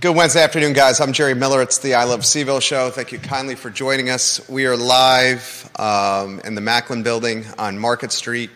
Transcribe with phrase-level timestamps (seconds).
[0.00, 0.98] Good Wednesday afternoon, guys.
[0.98, 1.60] I'm Jerry Miller.
[1.60, 2.88] It's the I Love CVille show.
[2.88, 4.48] Thank you kindly for joining us.
[4.48, 8.48] We are live um, in the Macklin building on Market Street.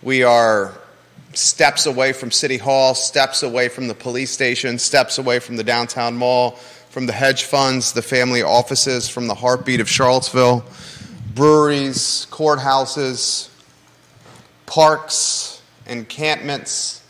[0.00, 0.72] We are
[1.34, 5.64] steps away from City Hall, steps away from the police station, steps away from the
[5.64, 6.52] downtown mall,
[6.88, 10.64] from the hedge funds, the family offices, from the heartbeat of Charlottesville,
[11.34, 13.50] breweries, courthouses,
[14.64, 17.02] parks, encampments.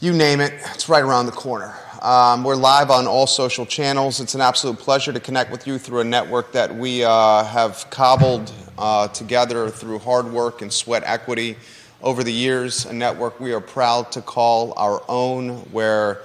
[0.00, 1.76] You name it, it's right around the corner.
[2.02, 4.20] Um, we're live on all social channels.
[4.20, 7.90] It's an absolute pleasure to connect with you through a network that we uh, have
[7.90, 11.56] cobbled uh, together through hard work and sweat equity
[12.02, 12.86] over the years.
[12.86, 16.22] A network we are proud to call our own, where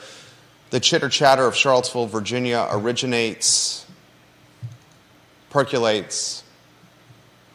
[0.70, 3.86] the chitter chatter of Charlottesville, Virginia originates,
[5.50, 6.46] percolates,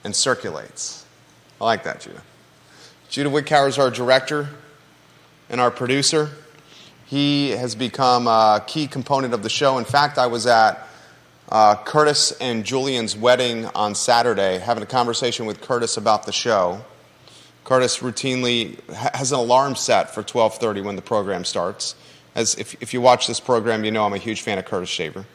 [0.05, 1.07] and circulates.
[1.59, 2.23] I like that, Judah.
[3.09, 4.51] Judah Wickower is our director
[5.49, 6.29] and our producer.
[7.11, 9.79] He has become a key component of the show.
[9.79, 10.87] In fact, I was at
[11.49, 16.85] uh, Curtis and Julian's wedding on Saturday, having a conversation with Curtis about the show.
[17.65, 21.97] Curtis routinely has an alarm set for 12:30 when the program starts.
[22.37, 24.89] As if, if you watch this program, you know I'm a huge fan of Curtis
[24.89, 25.27] Shaver.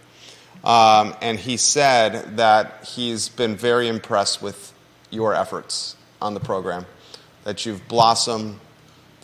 [0.64, 4.72] Um, and he said that he's been very impressed with
[5.10, 6.86] your efforts on the program,
[7.44, 8.62] that you've blossomed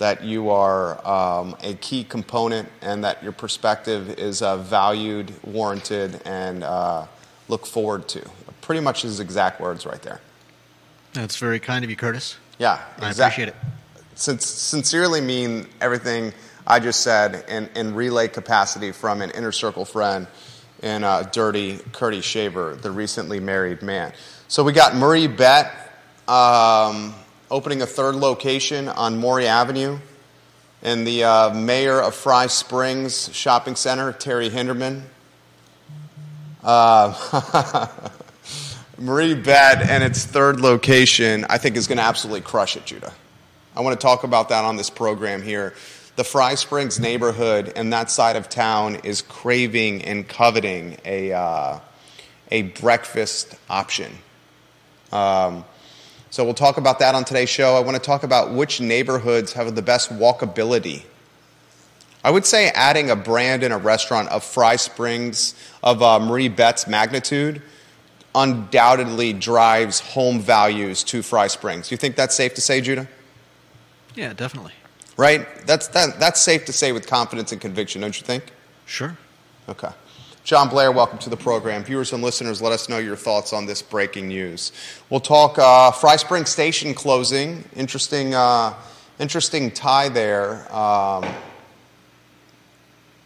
[0.02, 6.20] that you are um, a key component and that your perspective is uh, valued, warranted,
[6.26, 7.06] and uh,
[7.50, 8.28] look forward to.
[8.62, 10.20] Pretty much his exact words right there.
[11.14, 12.38] That's very kind of you, Curtis.
[12.58, 13.06] Yeah, exactly.
[13.06, 13.56] I appreciate it.
[14.16, 16.34] Since, sincerely mean everything
[16.66, 20.26] I just said in, in relay capacity from an inner circle friend
[20.82, 24.14] and uh, dirty Curtis Shaver, the recently married man.
[24.48, 25.72] So we got MarieBette.
[26.28, 27.14] Um,
[27.52, 30.00] opening a third location on Maury Avenue.
[30.82, 35.04] And the uh, mayor of Fry Springs Shopping Center, Terry Hinderman.
[36.64, 37.14] Uh,
[39.00, 43.14] MarieBette and its third location, I think, is going to absolutely crush it, Judah.
[43.76, 45.74] I want to talk about that on this program here.
[46.16, 51.80] The Fry Springs neighborhood and that side of town is craving and coveting a, uh,
[52.50, 54.12] a breakfast option.
[55.12, 55.66] Um,
[56.32, 57.76] so we'll talk about that on today's show.
[57.76, 61.04] I want to talk about which neighborhoods have the best walkability.
[62.24, 66.88] I would say adding a brand in a restaurant of Fry Springs, of uh, MarieBette's
[66.88, 67.62] magnitude,
[68.34, 71.92] undoubtedly drives home values to Fry Springs.
[71.92, 73.10] You think that's safe to say, Judah?
[74.16, 74.74] Yeah, definitely.
[75.18, 75.46] Right?
[75.68, 78.46] That's, that, that's safe to say with confidence and conviction, don't you think?
[78.86, 79.18] Sure.
[79.68, 79.90] Okay.
[80.44, 81.84] John Blair, welcome to the program.
[81.84, 84.72] Viewers and listeners, let us know your thoughts on this breaking news.
[85.12, 87.64] We'll talk uh, Fry Spring Station closing.
[87.76, 88.74] Interesting, uh,
[89.20, 90.66] interesting tie there.
[90.76, 91.26] Um,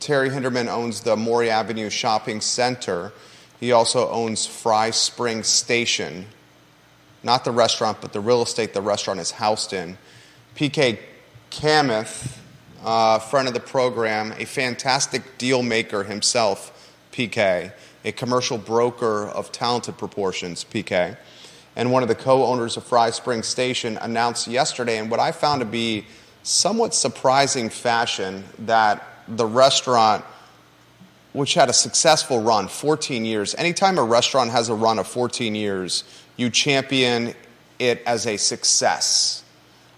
[0.01, 3.13] Terry Hinderman owns the Maury Avenue Shopping Center.
[3.61, 6.25] He also owns Fry Spring Station,
[7.23, 9.97] not the restaurant, but the real estate the restaurant is housed in.
[10.57, 10.99] PK
[11.49, 12.39] Kameth,
[12.83, 16.73] uh, friend of the program, a fantastic deal maker himself
[17.15, 17.71] PK,
[18.03, 21.15] a commercial broker of talented proportions, PK,
[21.77, 25.31] and one of the co owners of Fry Spring Station, announced yesterday, in what I
[25.31, 26.05] found to be
[26.43, 30.25] somewhat surprising fashion, that the restaurant,
[31.31, 35.55] which had a successful run, 14 years, anytime a restaurant has a run of 14
[35.55, 36.03] years,
[36.35, 37.33] you champion
[37.79, 39.43] it as a success.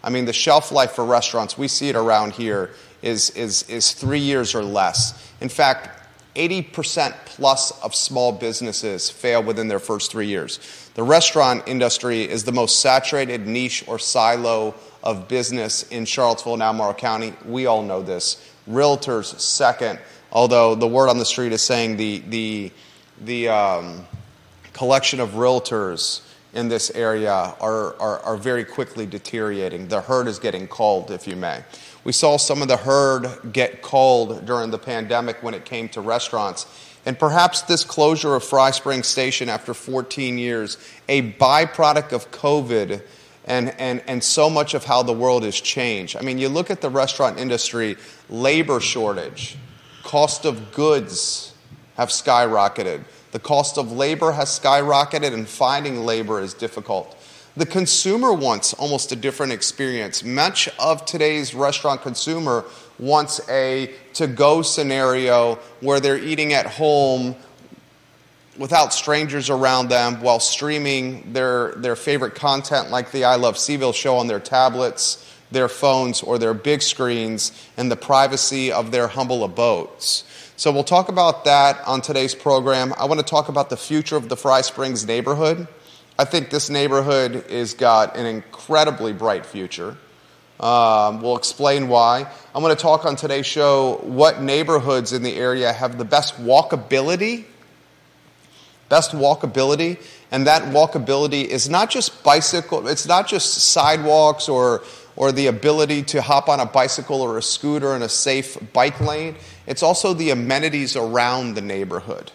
[0.03, 2.69] I mean, the shelf life for restaurants, we see it around here,
[3.01, 5.33] is, is, is three years or less.
[5.41, 5.96] In fact,
[6.37, 10.59] 80% plus of small businesses fail within their first three years.
[10.93, 16.63] The restaurant industry is the most saturated niche or silo of business in Charlottesville and
[16.63, 17.33] Albemarle County.
[17.45, 18.43] We all know this.
[18.69, 19.99] Realtors, second,
[20.31, 22.71] although the word on the street is saying the, the,
[23.21, 24.05] the um,
[24.73, 26.21] collection of realtors
[26.53, 29.87] in this area are, are, are very quickly deteriorating.
[29.87, 31.63] The herd is getting called, if you may.
[32.07, 35.99] We saw some of the herd get called during the pandemic when it came to
[35.99, 36.65] restaurants.
[37.05, 40.77] And perhaps this closure of Fry Spring Station after 14 years,
[41.09, 43.01] a byproduct of COVID
[43.43, 46.15] and, and, and so much of how the world has changed.
[46.15, 47.97] I mean, you look at the restaurant industry,
[48.29, 49.57] labor shortage,
[50.03, 51.53] cost of goods
[51.97, 53.03] have skyrocketed.
[53.33, 57.16] The cost of labor has skyrocketed, and finding labor is difficult.
[57.57, 60.23] The consumer wants almost a different experience.
[60.23, 62.63] Much of today's restaurant consumer
[62.99, 67.35] wants a to go scenario where they're eating at home
[68.59, 73.95] without strangers around them while streaming their, their favorite content like the I Love CVille
[73.95, 79.07] show on their tablets, their phones or their big screens in the privacy of their
[79.07, 80.25] humble abodes.
[80.57, 82.93] So we'll talk about that on today's program.
[82.99, 85.67] I want to talk about the future of the Fry Springs neighborhood.
[86.19, 89.95] I think this neighborhood has got an incredibly bright future.
[90.59, 92.25] Um, we'll explain why.
[92.55, 96.35] I'm going to talk on today's show what neighborhoods in the area have the best
[96.41, 97.45] walkability.
[98.89, 104.81] Best walkability, and that walkability is not just bicycle, it's not just sidewalks or,
[105.17, 109.01] or the ability to hop on a bicycle or a scooter in a safe bike
[109.01, 109.35] lane.
[109.67, 112.31] It's also the amenities around the neighborhood.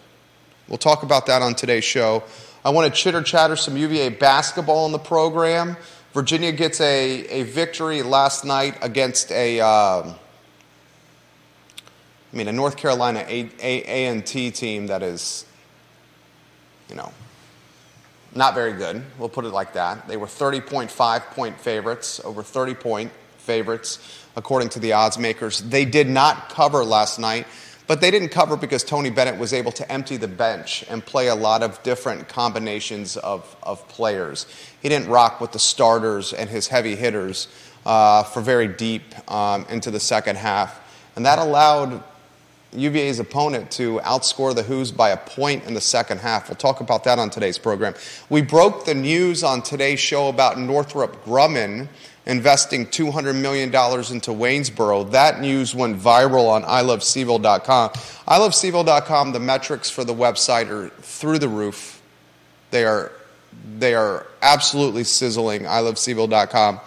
[0.67, 2.23] We'll talk about that on today's show.
[2.65, 5.75] I want to chitter chatter some UVA basketball in the program.
[6.13, 10.15] Virginia gets a, a victory last night against a, um,
[12.31, 15.45] I mean, a North Carolina a, a, A&T team that is,
[16.89, 17.11] you know,
[18.33, 19.03] not very good.
[19.19, 20.07] We'll put it like that.
[20.07, 23.99] They were 30.5 point favorites, over 30 point favorites,
[24.37, 25.59] according to the odds makers.
[25.59, 27.45] They did not cover last night,
[27.87, 31.27] but they didn't cover because Tony Bennett was able to empty the bench and play
[31.27, 34.45] a lot of different combinations of, of players.
[34.81, 37.47] He didn't rock with the starters and his heavy hitters
[37.85, 40.79] uh, for very deep um, into the second half.
[41.15, 42.03] And that allowed
[42.75, 46.49] UVA's opponent to outscore the Hoos by a point in the second half.
[46.49, 47.93] We'll talk about that on today's program.
[48.29, 51.87] We broke the news on today's show about Northrop Grumman
[52.25, 55.11] investing $200 million into Waynesboro.
[55.11, 57.89] That news went viral on ilovecville.com.
[57.89, 62.01] ilovecville.com, the metrics for the website are through the roof.
[62.71, 63.11] They are,
[63.77, 65.63] they are absolutely sizzling.
[65.63, 66.79] ilovecville.com.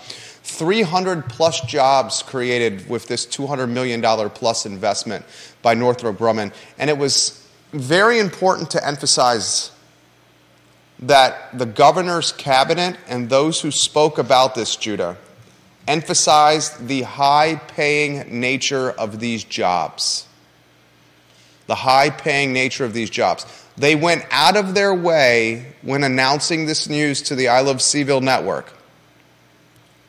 [0.43, 4.01] 300 plus jobs created with this $200 million
[4.31, 5.25] plus investment
[5.61, 6.53] by Northrop Grumman.
[6.79, 9.73] And it was very important to emphasize
[11.01, 15.17] that the governor's cabinet and those who spoke about this, Judah,
[15.87, 20.27] emphasized the high paying nature of these jobs.
[21.67, 23.47] The high paying nature of these jobs.
[23.77, 28.23] They went out of their way when announcing this news to the I Love CVille
[28.23, 28.73] network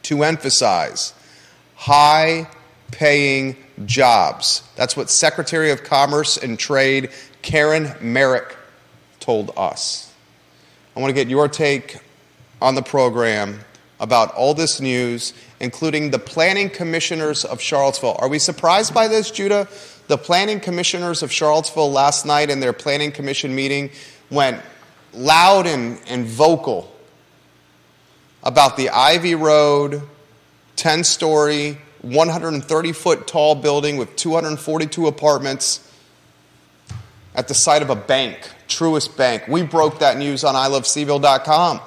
[0.04, 1.14] to emphasize
[1.76, 2.48] high
[2.92, 4.64] paying jobs.
[4.76, 7.12] That's what Secretary of Commerce and Trade
[7.44, 8.56] Caren Merrick
[9.20, 10.14] told us.
[10.96, 11.98] I want to get your take
[12.62, 13.60] on the program
[14.00, 18.16] about all this news, including the planning commissioners of Charlottesville.
[18.20, 19.68] Are we surprised by this, Judah?
[20.08, 23.90] The planning commissioners of Charlottesville last night in their planning commission meeting
[24.30, 24.62] went
[25.14, 26.94] loud and, and vocal
[28.44, 30.02] about the Ivy Road
[30.76, 35.84] 10 story, 130 foot tall building with 242 apartments
[37.36, 39.48] at the site of a bank, Truist Bank.
[39.48, 41.82] We broke that news on ilovecville.com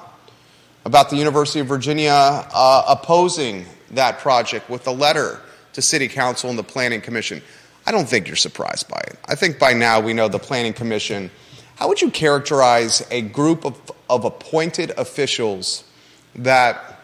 [0.85, 5.39] about the University of Virginia uh, opposing that project with a letter
[5.73, 7.41] to City Council and the Planning Commission.
[7.85, 9.17] I don't think you're surprised by it.
[9.25, 11.31] I think by now we know the Planning Commission.
[11.75, 13.79] How would you characterize a group of,
[14.09, 15.83] of appointed officials
[16.35, 17.00] that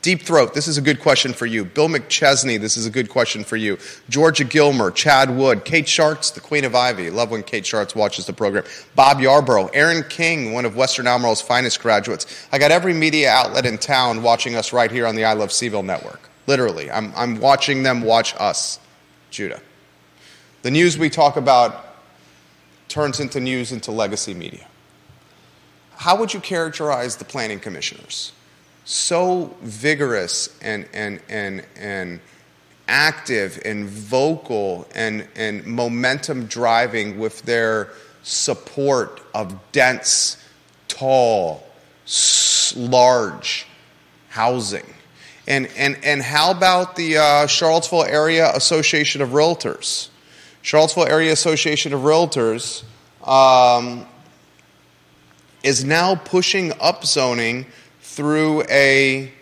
[0.00, 1.64] Deep Throat, this is a good question for you.
[1.64, 3.76] Bill McChesney, this is a good question for you.
[4.08, 7.10] Georgia Gilmer, Chad Wood, Kate Schartz, the Queen of Ivy.
[7.10, 8.62] Love when Kate Schartz watches the program.
[8.94, 12.46] Bob Yarborough, Aaron King, one of Western Albemarle's finest graduates.
[12.52, 15.48] I got every media outlet in town watching us right here on the I Love
[15.48, 16.30] CVille network.
[16.46, 18.78] Literally, I'm, I'm watching them watch us,
[19.30, 19.60] Judah.
[20.62, 21.96] The news we talk about
[22.86, 24.66] turns into news into legacy media.
[25.96, 28.32] How would you characterize the planning commissioners?
[28.88, 32.20] So vigorous and, and, and, and
[32.88, 37.90] active and vocal and, and momentum driving with their
[38.22, 40.42] support of dense,
[40.88, 41.62] tall,
[42.74, 43.66] large
[44.30, 44.86] housing.
[45.46, 50.08] And, and, and how about the uh, Charlottesville Area Association of Realtors?
[50.62, 52.84] Charlottesville Area Association of Realtors
[53.22, 54.06] um,
[55.62, 57.66] is now pushing upzoning
[58.18, 59.32] through a,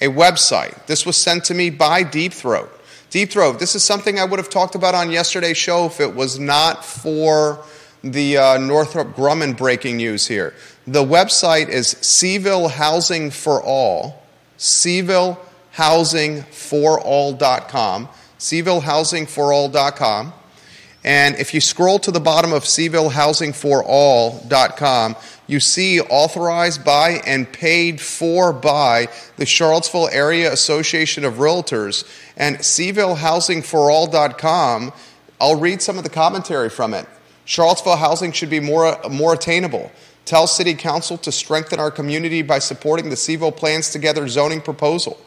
[0.00, 0.84] a website.
[0.86, 2.68] This was sent to me by Deep Throat.
[3.10, 6.12] Deep Throat, this is something I would have talked about on yesterday's show if it
[6.12, 7.64] was not for
[8.02, 10.54] the uh, Northrop Grumman breaking news here.
[10.88, 14.24] The website is CVille Housing for All,
[14.58, 15.38] CVille
[15.70, 18.08] Housing for All.com,
[18.40, 20.32] CVilleHousingForAll.com.
[21.04, 25.16] And if you scroll to the bottom of CVilleHousingForAll.com,
[25.48, 32.58] you see authorized by and paid for by the Charlottesville Area Association of Realtors and
[32.58, 34.92] CVilleHousingForAll.com.
[35.40, 37.06] I'll read some of the commentary from it.
[37.44, 39.90] Charlottesville housing should be more, more attainable.
[40.26, 45.18] Tell City Council to strengthen our community by supporting the CVille Plans Together zoning proposal.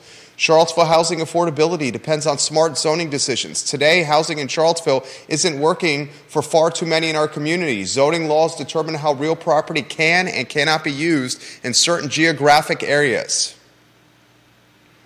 [0.42, 3.62] Charlottesville housing affordability depends on smart zoning decisions.
[3.62, 7.86] Today, housing in Charlottesville isn't working for far too many in our community.
[7.86, 13.56] Zoning laws determine how real property can and cannot be used in certain geographic areas.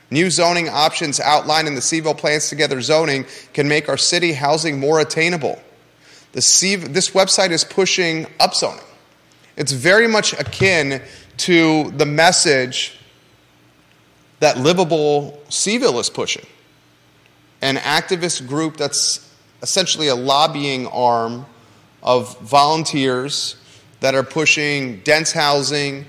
[0.10, 4.80] New zoning options outlined in the CVille Plans Together zoning can make our city housing
[4.80, 5.62] more attainable.
[6.32, 8.86] This website is pushing upzoning.
[9.58, 11.02] It's very much akin
[11.40, 12.98] to the message
[14.40, 16.46] that Livable CVille is pushing,
[17.62, 21.46] an activist group that's essentially a lobbying arm
[22.04, 23.56] of volunteers
[24.02, 26.06] that are pushing dense housing,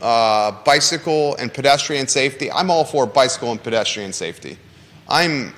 [0.00, 2.50] uh, bicycle and pedestrian safety.
[2.52, 4.58] I'm all for bicycle and pedestrian safety.
[5.08, 5.54] I'm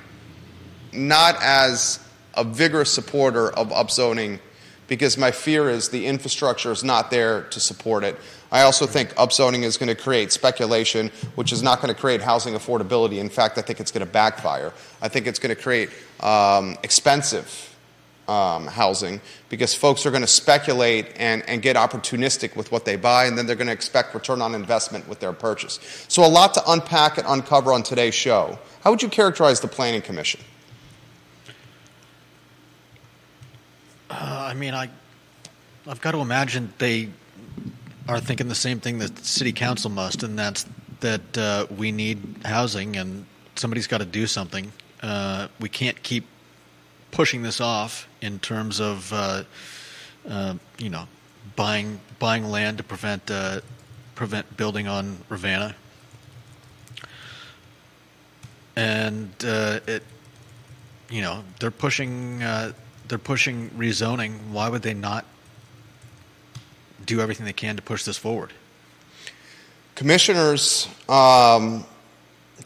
[0.92, 2.00] not as
[2.34, 4.38] a vigorous supporter of upzoning
[4.86, 8.16] because my fear is the infrastructure is not there to support it.
[8.50, 12.22] I also think upzoning is going to create speculation, which is not going to create
[12.22, 13.18] housing affordability.
[13.18, 14.72] In fact, I think it's going to backfire.
[15.02, 15.90] I think it's going to create
[16.20, 17.76] um, expensive
[18.26, 22.96] um, housing because folks are going to speculate and, and get opportunistic with what they
[22.96, 25.80] buy, and then they're going to expect return on investment with their purchase.
[26.08, 28.58] So, a lot to unpack and uncover on today's show.
[28.82, 30.40] How would you characterize the Planning Commission?
[34.10, 34.90] Uh, I mean, I,
[35.86, 37.10] I've got to imagine they
[38.08, 40.66] are thinking the same thing that city council must, and that's
[41.00, 44.72] that uh, we need housing and somebody's got to do something.
[45.02, 46.24] Uh, we can't keep
[47.10, 49.44] pushing this off in terms of, uh,
[50.28, 51.06] uh, you know,
[51.54, 53.60] buying buying land to prevent uh,
[54.14, 55.76] prevent building on Rivanna.
[58.74, 60.02] And it,
[61.10, 64.50] you know, they're pushing they're pushing rezoning.
[64.50, 65.24] Why would they not
[67.08, 68.52] do everything they can to push this forward?
[69.96, 71.84] Commissioners um,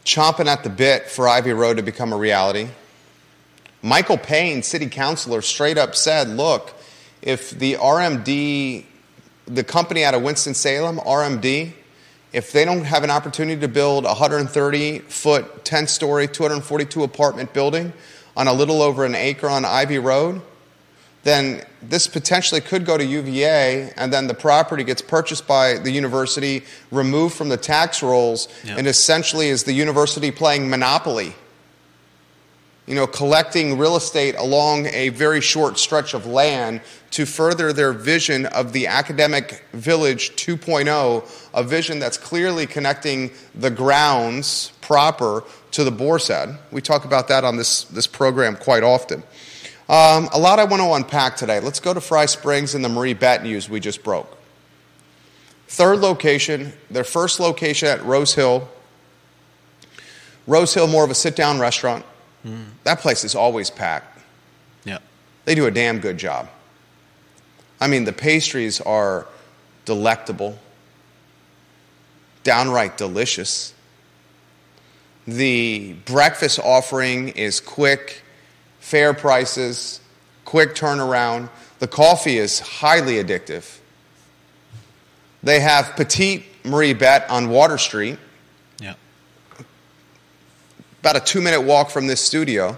[0.05, 2.67] chomping at the bit for Ivy Road to become a reality.
[3.81, 6.73] Michael Payne, city councilor, straight up said, look,
[7.21, 8.85] if the RMD,
[9.45, 11.71] the company out of Winston-Salem, RMD,
[12.33, 17.53] if they don't have an opportunity to build a 130 foot, 10 story, 242 apartment
[17.53, 17.93] building
[18.35, 20.41] on a little over an acre on Ivy Road,
[21.23, 25.91] then this potentially could go to UVA, and then the property gets purchased by the
[25.91, 28.77] university, removed from the tax rolls, yep.
[28.77, 31.33] and essentially is the university playing monopoly.
[32.85, 37.93] You know, collecting real estate along a very short stretch of land to further their
[37.93, 45.85] vision of the academic village 2.0, a vision that's clearly connecting the grounds proper to
[45.85, 46.29] the Boar's
[46.71, 49.23] We talk about that on this, this program quite often.
[49.93, 51.59] Um, a lot I want to unpack today.
[51.59, 54.39] Let's go to Fry Springs and the MarieBette news we just broke.
[55.67, 58.67] Third location, their first location at Rose Hill.
[60.47, 62.03] Rose Hill, more of a sit down restaurant.
[62.43, 62.69] Mm.
[62.85, 64.19] That place is always packed.
[64.83, 64.97] Yeah.
[65.45, 66.49] They do a damn good job.
[67.79, 69.27] I mean, the pastries are
[69.85, 70.57] delectable,
[72.43, 73.75] downright delicious.
[75.27, 78.22] The breakfast offering is quick,
[78.83, 80.01] fair prices,
[80.43, 81.49] quick turnaround.
[81.79, 83.79] The coffee is highly addictive.
[85.41, 88.19] They have Petite MarieBette on Water Street.
[88.79, 88.95] Yeah.
[90.99, 92.77] About a two minute walk from this studio.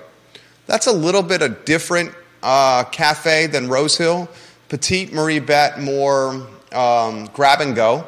[0.68, 4.30] That's a little bit a different uh, cafe than Rose Hill.
[4.70, 8.06] Petite MarieBette, more um, grab and go.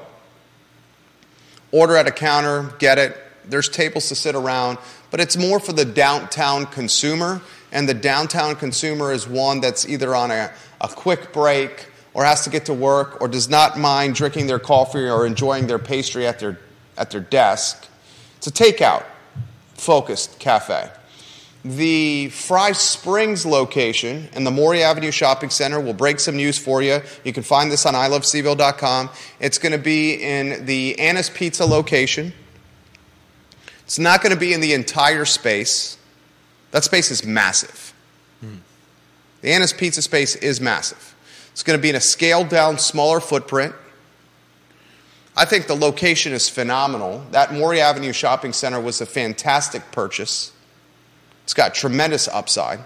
[1.72, 3.18] Order at a counter, get it.
[3.46, 4.78] There's tables to sit around,
[5.10, 7.42] but it's more for the downtown consumer.
[7.78, 12.44] And the downtown consumer is one that's either on a, a quick break or has
[12.46, 16.26] to get to work or does not mind drinking their coffee or enjoying their pastry
[16.26, 16.58] at their,
[16.98, 17.88] at their desk.
[18.38, 19.06] It's a takeout
[19.76, 20.90] focused cafe.
[21.64, 26.82] The Fry Springs location in the Maury Avenue Shopping Center will break some news for
[26.82, 27.02] you.
[27.24, 29.12] You can find this on ilovecville.com.
[29.40, 32.34] It's going to be in the Anna's Pizza location.
[33.84, 35.97] It's not going to be in the entire space.
[36.72, 37.94] That space is massive.
[38.42, 38.56] Hmm.
[39.42, 41.16] The Anna's Pizza space is massive.
[41.52, 43.74] It's going to be in a scaled down, smaller footprint.
[45.36, 47.26] I think the location is phenomenal.
[47.32, 50.52] That Maury Avenue Shopping Center was a fantastic purchase.
[51.44, 52.80] It's got tremendous upside.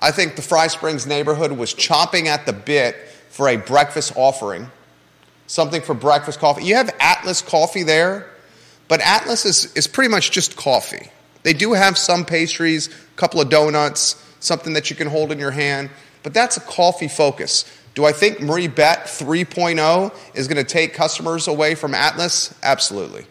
[0.00, 2.96] I think the Fry Springs neighborhood was chomping at the bit
[3.28, 4.70] for a breakfast offering,
[5.46, 6.64] something for breakfast coffee.
[6.64, 8.30] You have Atlas coffee there,
[8.88, 11.10] but Atlas is, is pretty much just coffee.
[11.42, 15.38] They do have some pastries, a couple of donuts, something that you can hold in
[15.38, 15.90] your hand,
[16.22, 17.64] but that's a coffee focus.
[17.94, 22.54] Do I think MarieBette 3.0 is going to take customers away from Atlas?
[22.62, 23.26] Absolutely.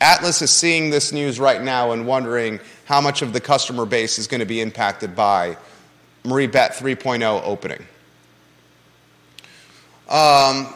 [0.00, 4.18] Atlas is seeing this news right now and wondering how much of the customer base
[4.18, 5.56] is going to be impacted by
[6.24, 7.86] MarieBette 3.0 opening.
[10.08, 10.74] Um,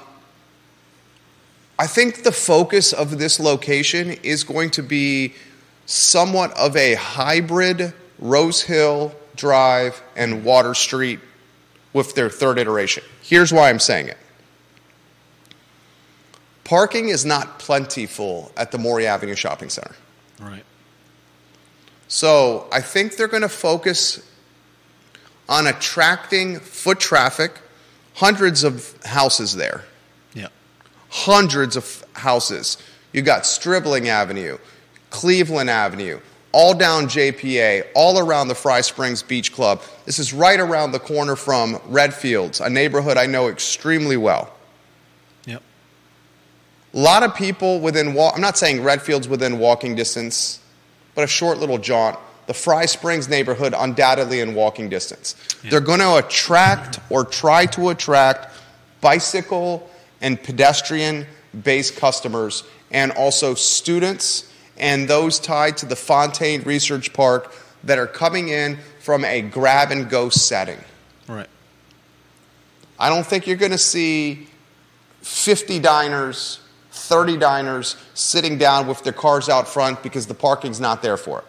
[1.79, 5.35] I think the focus of this location is going to be
[5.89, 11.19] somewhat of a hybrid Rose Hill Drive and Water Street
[11.95, 13.03] with their third iteration.
[13.23, 14.19] Here's why I'm saying it.
[16.65, 19.95] Parking is not plentiful at the Maury Avenue Shopping Center.
[20.39, 20.65] Right.
[22.07, 24.23] So I think they're going to focus
[25.49, 27.53] on attracting foot traffic,
[28.15, 29.85] hundreds of houses there.
[30.35, 30.49] Yeah.
[31.09, 32.77] Hundreds of houses.
[33.15, 34.59] You got Stribling Avenue,
[35.11, 36.21] Cleveland Avenue,
[36.53, 39.83] all down JPA, all around the Fry Springs Beach Club.
[40.05, 44.53] This is right around the corner from Redfields, a neighborhood I know extremely well.
[45.47, 45.63] Yep.
[46.95, 50.61] A lot of people within walk, I'm not saying Redfield's within walking distance,
[51.15, 52.19] but a short little jaunt.
[52.47, 55.35] The Fry Springs neighborhood undoubtedly in walking distance.
[55.63, 55.71] Yeah.
[55.71, 58.55] They're going to attract or try to attract
[59.03, 59.89] bicycle
[60.23, 61.27] and pedestrian
[61.63, 67.53] based customers and also students and those tied to the Fontaine Research Park
[67.85, 70.79] that are coming in from a grab and go setting.
[71.29, 71.49] Right.
[72.99, 74.49] I don't think you're going to see
[75.23, 81.03] 50 diners, 30 diners sitting down with their cars out front because the parking's not
[81.03, 81.45] there for it.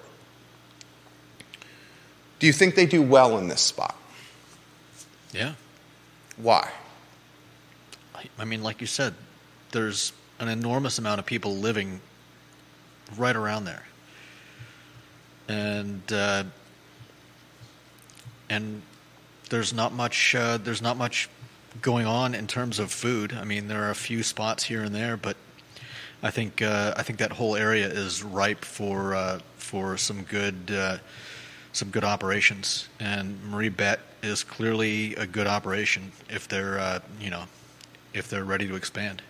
[2.40, 3.96] Do you think they do well in this spot?
[5.34, 5.54] Yeah.
[6.38, 6.70] Why?
[8.16, 9.14] I- I mean, like you said,
[9.72, 12.00] there's an enormous amount of people living
[13.18, 13.84] right around there,
[15.48, 16.44] and uh,
[18.50, 18.82] and
[19.50, 21.30] there's not much uh, there's not much
[21.82, 23.34] going on in terms of food.
[23.34, 25.38] I mean, there are a few spots here and there, but
[26.22, 30.72] I think uh, I think that whole area is ripe for uh, for some good
[30.72, 30.98] uh,
[31.72, 32.89] some good operations.
[33.00, 37.43] And MarieBette is clearly a good operation if they're uh, you know
[38.13, 39.22] if they're ready to expand.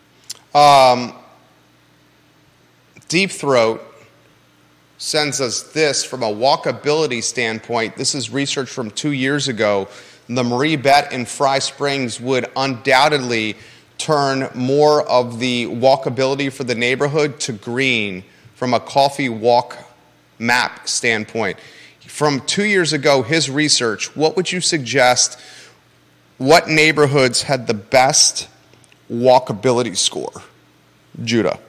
[0.55, 1.13] Um,
[3.09, 3.81] Deep Throat
[4.99, 7.95] sends us this from a walkability standpoint.
[7.97, 9.87] This is research from two years ago.
[10.27, 13.57] The MarieBette in Fry Springs would undoubtedly
[13.97, 19.75] turn more of the walkability for the neighborhood to green from a coffee walk
[20.37, 21.57] map standpoint.
[22.05, 25.39] From two years ago, his research, what would you suggest?
[26.37, 28.47] What neighborhoods had the best
[29.11, 30.43] walkability score?
[31.23, 31.59] Judah.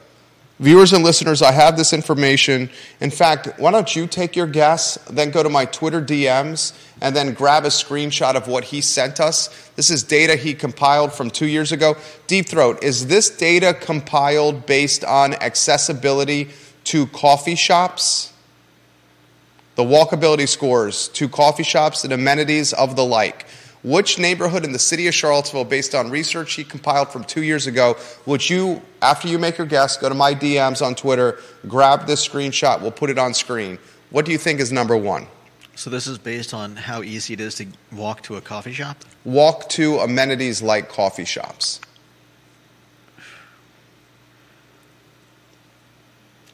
[0.61, 2.68] Viewers and listeners, I have this information.
[3.01, 7.16] In fact, why don't you take your guess, then go to my Twitter DMs, and
[7.16, 9.49] then grab a screenshot of what he sent us?
[9.77, 11.96] This is data he compiled from two years ago.
[12.27, 16.51] Deep Throat, is this data compiled based on accessibility
[16.85, 18.31] to coffee shops?
[19.77, 23.46] The walkability scores to coffee shops and amenities of the like.
[23.83, 27.66] Which neighborhood in the city of Charlottesville, based on research he compiled from two years
[27.66, 32.07] ago, would you, after you make your guess, go to my DMs on Twitter, grab
[32.07, 33.79] this screenshot, we'll put it on screen.
[34.11, 35.27] What do you think is number one?
[35.77, 39.03] So this is based on how easy it is to walk to a coffee shop.
[39.25, 41.81] Walk to amenities like coffee shops.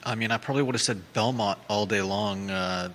[0.05, 2.91] I mean, I probably would have said Belmont all day long, uh,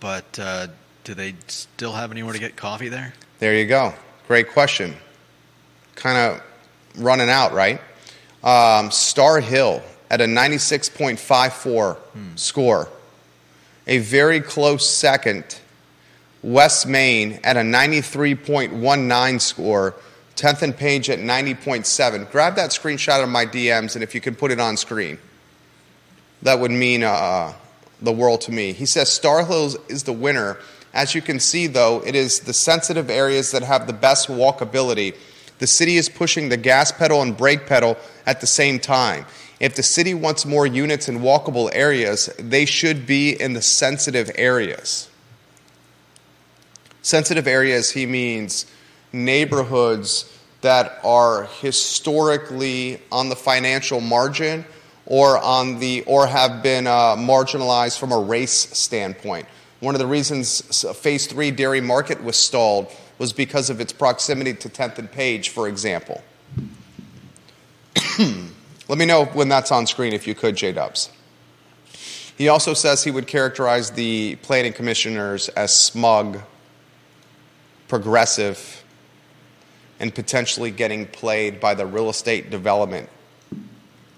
[0.00, 0.66] but uh,
[1.04, 3.14] do they still have anywhere to get coffee there?
[3.38, 3.94] There you go.
[4.26, 4.96] Great question.
[5.94, 6.42] Kind of
[6.96, 7.80] running out, right?
[8.42, 11.96] Um, Star Hill at a 96.54
[12.36, 12.88] score.
[13.86, 15.58] A very close second.
[16.42, 19.94] West Main at a 93.19 score.
[20.36, 22.30] 10th and Page at 90.7.
[22.30, 25.18] Grab that screenshot of my DMs, and if you can put it on screen,
[26.42, 27.52] that would mean uh,
[28.00, 28.72] the world to me.
[28.72, 30.58] He says Star Hills is the winner.
[30.94, 35.14] As you can see, though, it is the sensitive areas that have the best walkability.
[35.58, 37.96] The city is pushing the gas pedal and brake pedal
[38.26, 39.26] at the same time.
[39.60, 44.30] If the city wants more units in walkable areas, they should be in the sensitive
[44.36, 45.08] areas.
[47.02, 48.66] Sensitive areas, he means
[49.12, 54.64] neighborhoods that are historically on the financial margin
[55.06, 59.46] or on the or have been uh, marginalized from a race standpoint.
[59.80, 64.54] One of the reasons Phase Three Dairy Market was stalled was because of its proximity
[64.54, 66.22] to 10th and Page, for example.
[68.88, 71.10] Let me know when that's on screen, if you could, J Dubs.
[72.36, 76.40] He also says he would characterize the planning commissioners as smug,
[77.88, 78.84] progressive,
[80.00, 83.08] and potentially getting played by the real estate development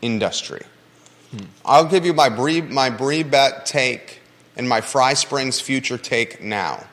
[0.02, 0.62] industry.
[1.30, 1.44] Hmm.
[1.64, 4.19] I'll give you my Brie, my Brie bet take
[4.60, 6.84] and my Fry Springs future take now.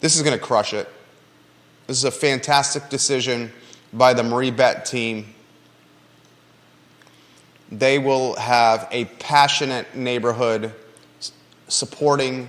[0.00, 0.88] This is going to crush it.
[1.86, 3.52] This is a fantastic decision
[3.92, 5.34] by the MarieBette team.
[7.70, 10.72] They will have a passionate neighborhood
[11.68, 12.48] supporting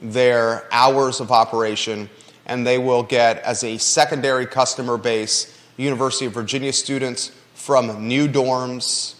[0.00, 2.10] their hours of operation,
[2.46, 8.26] and they will get as a secondary customer base University of Virginia students from new
[8.26, 9.14] dorms.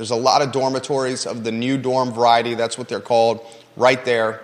[0.00, 4.02] There's a lot of dormitories of the new dorm variety, that's what they're called, right
[4.02, 4.40] there.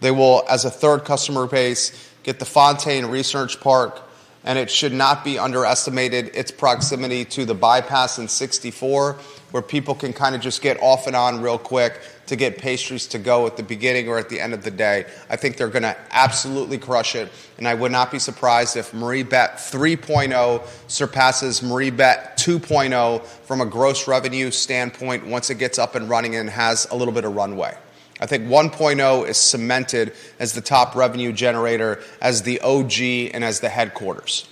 [0.00, 4.02] They will, as a third customer base, get the Fontaine Research Park,
[4.42, 9.18] and it should not be underestimated its proximity to the bypass in 64,
[9.52, 13.08] where people can kind of just get off and on real quick to get pastries
[13.08, 15.04] to go at the beginning or at the end of the day.
[15.28, 18.92] I think they're going to absolutely crush it, and I would not be surprised if
[18.92, 26.08] MarieBette 3.0 surpasses MarieBette 2.0 from a gross revenue standpoint once it gets up and
[26.08, 27.76] running and has a little bit of runway.
[28.20, 33.58] I think 1.0 is cemented as the top revenue generator, as the OG, and as
[33.58, 34.46] the headquarters.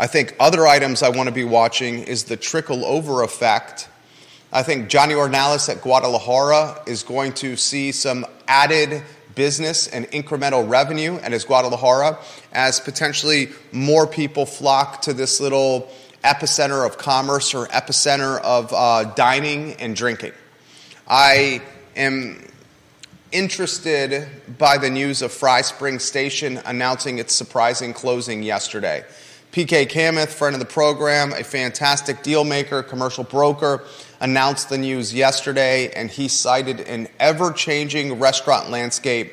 [0.00, 3.88] I think other items I want to be watching is the trickle over effect.
[4.52, 9.02] I think Johnny Ornelas at Guadalajara is going to see some added
[9.34, 12.18] business and incremental revenue at his Guadalajara
[12.52, 15.90] as potentially more people flock to this little
[16.22, 20.32] epicenter of commerce or epicenter of uh, dining and drinking.
[21.08, 21.60] I
[21.96, 22.42] am
[23.32, 24.28] interested
[24.58, 29.04] by the news of Fry Spring Station announcing its surprising closing yesterday.
[29.52, 33.84] PK Kameth, friend of the program, a fantastic deal maker, commercial broker,
[34.20, 39.32] announced the news yesterday, and he cited an ever changing restaurant landscape,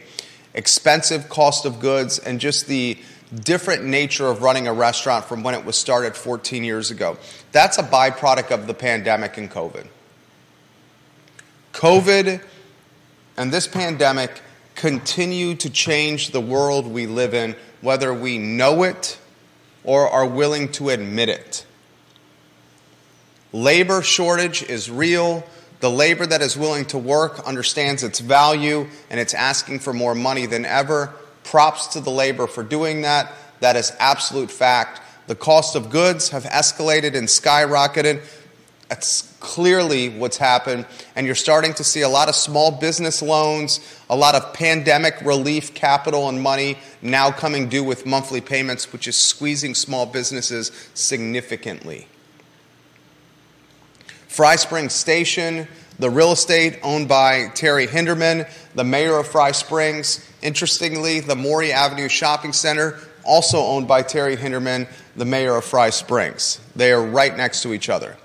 [0.53, 2.97] expensive cost of goods, and just the
[3.33, 7.17] different nature of running a restaurant from when it was started 14 years ago.
[7.51, 9.87] That's a byproduct of the pandemic and COVID.
[11.73, 12.41] COVID
[13.37, 14.41] and this pandemic
[14.75, 19.17] continue to change the world we live in, whether we know it
[19.83, 21.65] or are willing to admit it.
[23.53, 25.43] Labor shortage is real.
[25.79, 30.15] The labor that is willing to work understands its value and it's asking for more
[30.15, 31.13] money than ever.
[31.43, 33.31] Props to the labor for doing that.
[33.59, 35.01] That is absolute fact.
[35.27, 38.23] The cost of goods have escalated and skyrocketed.
[38.89, 40.87] That's clearly what's happened.
[41.15, 45.21] And you're starting to see a lot of small business loans, a lot of pandemic
[45.21, 50.71] relief capital and money now coming due with monthly payments, which is squeezing small businesses
[50.95, 52.07] significantly.
[54.33, 55.67] Fry Springs Station,
[55.99, 60.27] the real estate owned by Terry Hinderman, the mayor of Fry Springs.
[60.41, 65.91] Interestingly, the Maury Avenue Shopping Center, also owned by Terry Hinderman, the mayor of Fry
[65.91, 66.59] Springs.
[66.75, 68.17] They are right next to each other.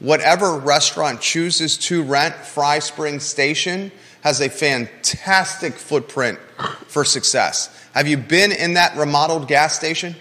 [0.00, 6.40] Whatever restaurant chooses to rent Fry Springs Station has a fantastic footprint
[6.88, 7.88] for success.
[7.94, 10.16] Have you been in that remodeled gas station?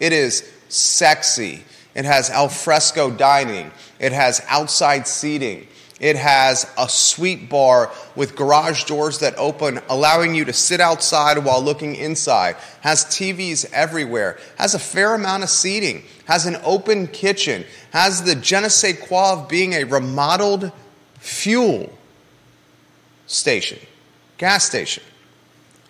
[0.00, 1.62] It is sexy.
[1.94, 3.70] It has alfresco dining.
[4.02, 5.68] It has outside seating.
[6.00, 11.38] It has a sweet bar with garage doors that open, allowing you to sit outside
[11.38, 12.56] while looking inside.
[12.80, 14.40] Has TVs everywhere.
[14.58, 16.02] Has a fair amount of seating.
[16.24, 17.64] Has an open kitchen.
[17.92, 20.72] Has the je ne sais quoi of being a remodeled
[21.20, 21.96] fuel
[23.28, 23.78] station,
[24.38, 25.04] gas station.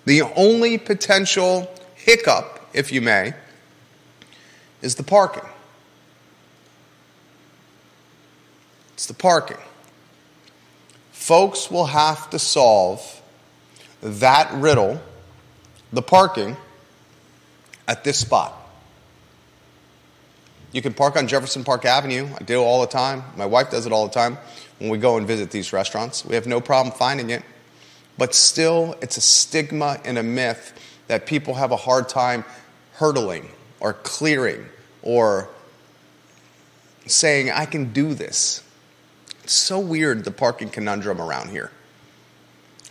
[0.04, 3.32] The only potential hiccup, if you may,
[4.82, 5.48] is the parking.
[9.02, 9.56] It's the parking
[11.10, 13.20] folks will have to solve
[14.00, 15.02] that riddle,
[15.92, 16.56] the parking,
[17.88, 18.54] at this spot.
[20.70, 22.28] You can park on Jefferson Park Avenue.
[22.40, 23.24] I do all the time.
[23.36, 24.38] My wife does it all the time
[24.78, 26.24] when we go and visit these restaurants.
[26.24, 27.42] We have no problem finding it.
[28.16, 32.44] But still, it's a stigma and a myth that people have a hard time
[32.92, 33.48] hurdling
[33.80, 34.64] or clearing
[35.02, 35.48] or
[37.06, 38.62] saying, I can do this.
[39.52, 41.70] It's so weird, the parking conundrum around here.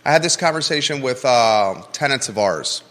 [0.04, 2.84] I had this conversation with uh, tenants of ours.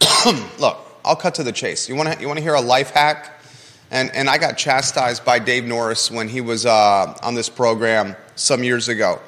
[0.60, 1.88] Look, I'll cut to the chase.
[1.88, 3.42] You want to you want to hear a life hack?
[3.90, 8.14] And and I got chastised by Dave Norris when he was uh, on this program
[8.36, 9.18] some years ago.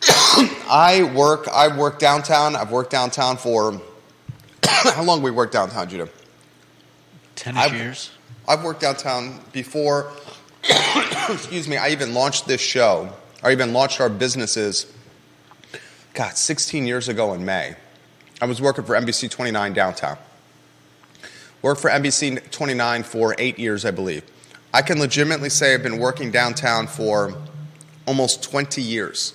[0.66, 2.56] I work I work downtown.
[2.56, 3.78] I've worked downtown for
[4.64, 5.20] how long?
[5.20, 6.08] We worked downtown, Judah.
[7.36, 8.12] Ten years.
[8.48, 10.10] I've worked downtown before
[11.28, 14.92] excuse me, I even launched this show, or even launched our businesses,
[16.14, 17.76] God, 16 years ago in May.
[18.40, 20.18] I was working for NBC 29 downtown.
[21.62, 24.22] Worked for NBC 29 for eight years, I believe.
[24.72, 27.34] I can legitimately say I've been working downtown for
[28.06, 29.34] almost 20 years.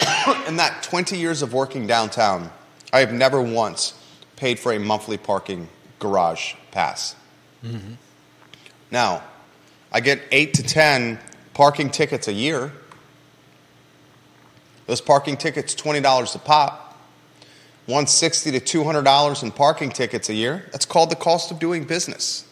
[0.46, 2.50] In that 20 years of working downtown,
[2.92, 3.94] I have never once
[4.36, 7.14] paid for a monthly parking garage pass.
[7.64, 7.94] Mm-hmm.
[8.92, 9.24] Now,
[9.90, 11.18] I get eight to 10
[11.54, 12.72] parking tickets a year.
[14.86, 16.78] Those parking tickets, $20 a pop.
[17.86, 20.66] 160 to $200 in parking tickets a year.
[20.70, 22.46] That's called the cost of doing business.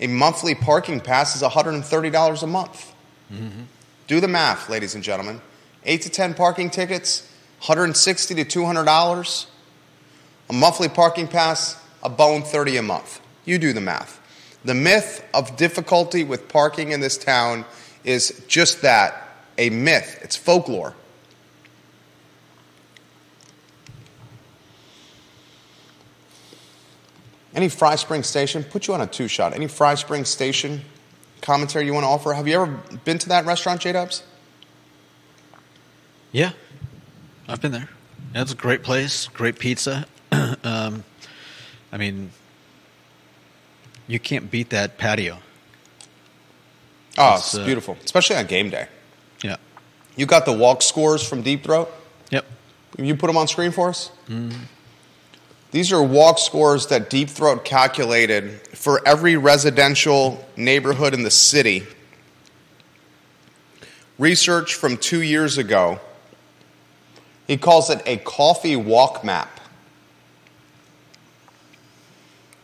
[0.00, 2.92] A monthly parking pass is $130 a month.
[3.32, 3.62] Mm-hmm.
[4.08, 5.40] Do the math, ladies and gentlemen.
[5.84, 7.28] 8 to 10 parking tickets,
[7.60, 9.46] 160 to $200.
[10.48, 13.20] A monthly parking pass, a bone 30 a month.
[13.44, 14.21] You do the math.
[14.64, 17.64] The myth of difficulty with parking in this town
[18.04, 20.20] is just that a myth.
[20.22, 20.94] It's folklore.
[27.54, 29.52] Any Fry Spring Station, put you on a two shot.
[29.52, 30.80] Any Fry Spring Station
[31.42, 32.32] commentary you want to offer?
[32.32, 34.22] Have you ever been to that restaurant, J Dubs?
[36.30, 36.52] Yeah,
[37.46, 37.90] I've been there.
[38.34, 40.06] It's a great place, great pizza.
[40.32, 41.04] um,
[41.92, 42.30] I mean,
[44.06, 45.38] you can't beat that patio.
[47.18, 48.88] Oh, it's, it's uh, beautiful, especially on game day.
[49.42, 49.56] Yeah.
[50.16, 51.92] You got the walk scores from Deep Throat?
[52.30, 52.44] Yep.
[52.98, 54.10] You put them on screen for us?
[54.28, 54.58] Mm-hmm.
[55.70, 61.84] These are walk scores that Deep Throat calculated for every residential neighborhood in the city.
[64.18, 65.98] Research from two years ago.
[67.46, 69.60] He calls it a coffee walk map.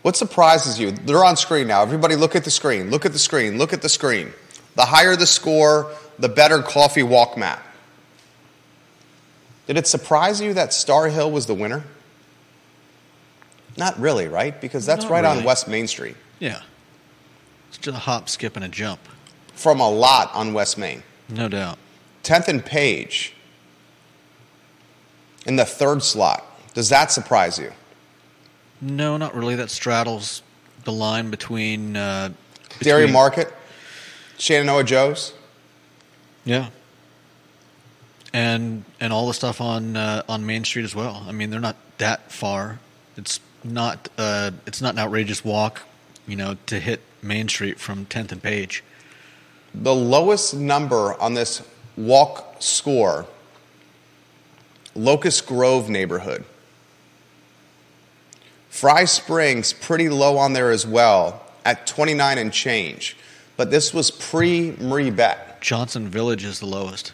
[0.02, 0.92] What surprises you?
[0.92, 1.82] They're on screen now.
[1.82, 2.90] Everybody, look at the screen.
[2.90, 3.58] Look at the screen.
[3.58, 4.32] Look at the screen.
[4.76, 7.62] The higher the score, the better coffee walk map.
[9.66, 11.84] Did it surprise you that Star Hill was the winner?
[13.76, 14.58] Not really, right?
[14.60, 15.38] Because that's Not right really.
[15.38, 16.16] on West Main Street.
[16.38, 16.62] Yeah.
[17.68, 19.00] It's just a hop, skip, and a jump.
[19.54, 21.02] From a lot on West Main.
[21.28, 21.78] No doubt.
[22.22, 23.34] 10th and Page
[25.46, 26.44] in the third slot.
[26.74, 27.72] Does that surprise you?
[28.80, 29.56] No, not really.
[29.56, 30.42] That straddles
[30.84, 31.96] the line between.
[31.96, 32.30] Uh,
[32.62, 32.84] between...
[32.84, 33.52] Dairy Market,
[34.38, 35.32] Shenandoah Joe's.
[36.44, 36.68] Yeah.
[38.32, 41.24] And and all the stuff on uh, on Main Street as well.
[41.26, 42.78] I mean, they're not that far.
[43.16, 45.82] It's not uh, it's not an outrageous walk,
[46.26, 48.84] you know, to hit Main Street from 10th and Page.
[49.74, 51.62] The lowest number on this
[51.96, 53.26] walk score,
[54.94, 56.44] Locust Grove neighborhood.
[58.78, 63.16] Fry Springs pretty low on there as well at 29 and change,
[63.56, 65.60] but this was pre MarieBette.
[65.60, 67.12] Johnson Village is the lowest.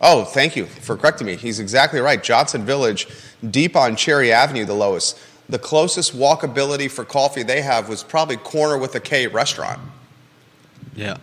[0.00, 1.34] Oh, thank you for correcting me.
[1.34, 2.22] He's exactly right.
[2.22, 3.08] Johnson Village,
[3.50, 5.18] deep on Cherry Avenue, the lowest
[5.48, 9.80] the closest walkability for coffee they have was probably Corner with a K restaurant.
[10.94, 11.16] Yeah.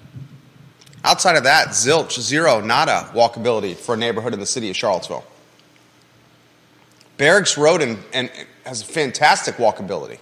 [1.06, 5.23] Outside of that, zilch, zero, nada walkability for a neighborhood in the city of Charlottesville.
[7.17, 8.32] Barracks Road and, and
[8.65, 10.19] has fantastic walkability.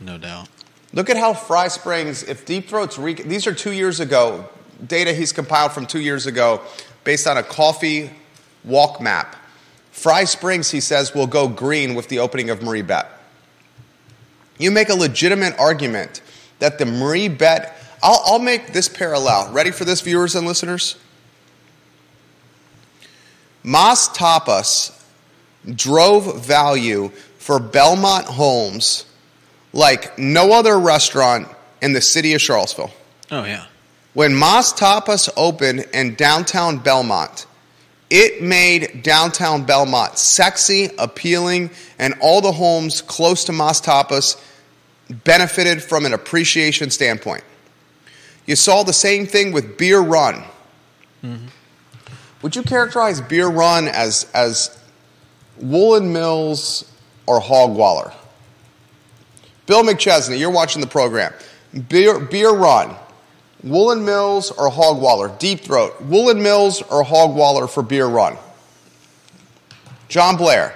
[0.00, 0.48] No doubt.
[0.92, 4.48] Look at how Fry Springs, if Deep Throat's, re- these are two years ago,
[4.86, 6.60] data he's compiled from two years ago
[7.04, 8.10] based on a coffee
[8.64, 9.36] walk map.
[9.90, 13.06] Fry Springs, he says, will go green with the opening of MarieBette.
[14.58, 16.20] You make a legitimate argument
[16.58, 19.52] that the MarieBette, I'll, I'll make this parallel.
[19.52, 20.96] Ready for this, viewers and listeners?
[23.62, 25.01] Mas Tapas
[25.74, 29.04] drove value for Belmont homes
[29.72, 31.48] like no other restaurant
[31.80, 32.92] in the city of Charlottesville.
[33.30, 33.66] Oh, yeah.
[34.14, 37.46] When Mas Tapas opened in downtown Belmont,
[38.10, 44.40] it made downtown Belmont sexy, appealing, and all the homes close to Mas Tapas
[45.24, 47.42] benefited from an appreciation standpoint.
[48.46, 50.44] You saw the same thing with Beer Run.
[51.24, 51.46] Mm-hmm.
[52.42, 54.76] Would you characterize Beer Run as, as
[55.58, 56.90] Woolen Mills
[57.26, 58.12] or Hogwaller?
[59.66, 61.32] Bill McChesney, you're watching the program.
[61.88, 62.94] Beer, beer Run,
[63.62, 65.38] Woolen Mills or Hogwaller?
[65.38, 66.00] Deep Throat.
[66.02, 68.36] Woolen Mills or Hogwaller for Beer Run?
[70.08, 70.74] John Blair.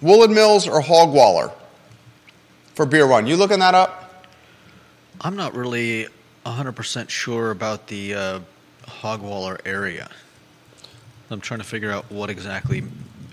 [0.00, 1.52] Woolen Mills or Hogwaller
[2.74, 3.26] for Beer Run?
[3.26, 4.26] You looking that up?
[5.20, 6.08] I'm not really
[6.46, 8.40] 100% sure about the uh,
[8.86, 10.10] Hogwaller area.
[11.30, 12.82] I'm trying to figure out what exactly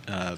[0.10, 0.38] uh,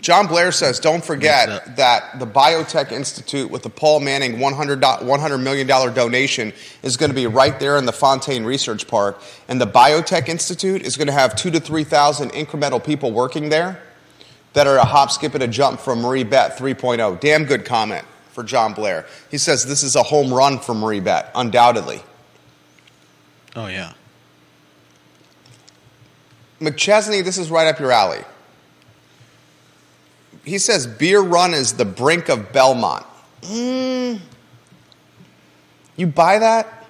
[0.00, 5.42] John Blair says, don't forget that the Biotech Institute with the Paul Manning $100, $100
[5.42, 9.20] million donation is going to be right there in the Fontaine Research Park.
[9.48, 13.80] And the Biotech Institute is going to have two to 3,000 incremental people working there
[14.54, 17.20] that are a hop, skip, and a jump from MarieBette 3.0.
[17.20, 19.06] Damn good comment for John Blair.
[19.30, 22.02] He says this is a home run for MarieBette, undoubtedly.
[23.54, 23.92] Oh yeah.
[26.60, 28.24] McChesney, this is right up your alley.
[30.44, 33.06] He says Beer Run is the brink of Belmont.
[33.42, 34.20] Mm.
[35.96, 36.86] You buy that?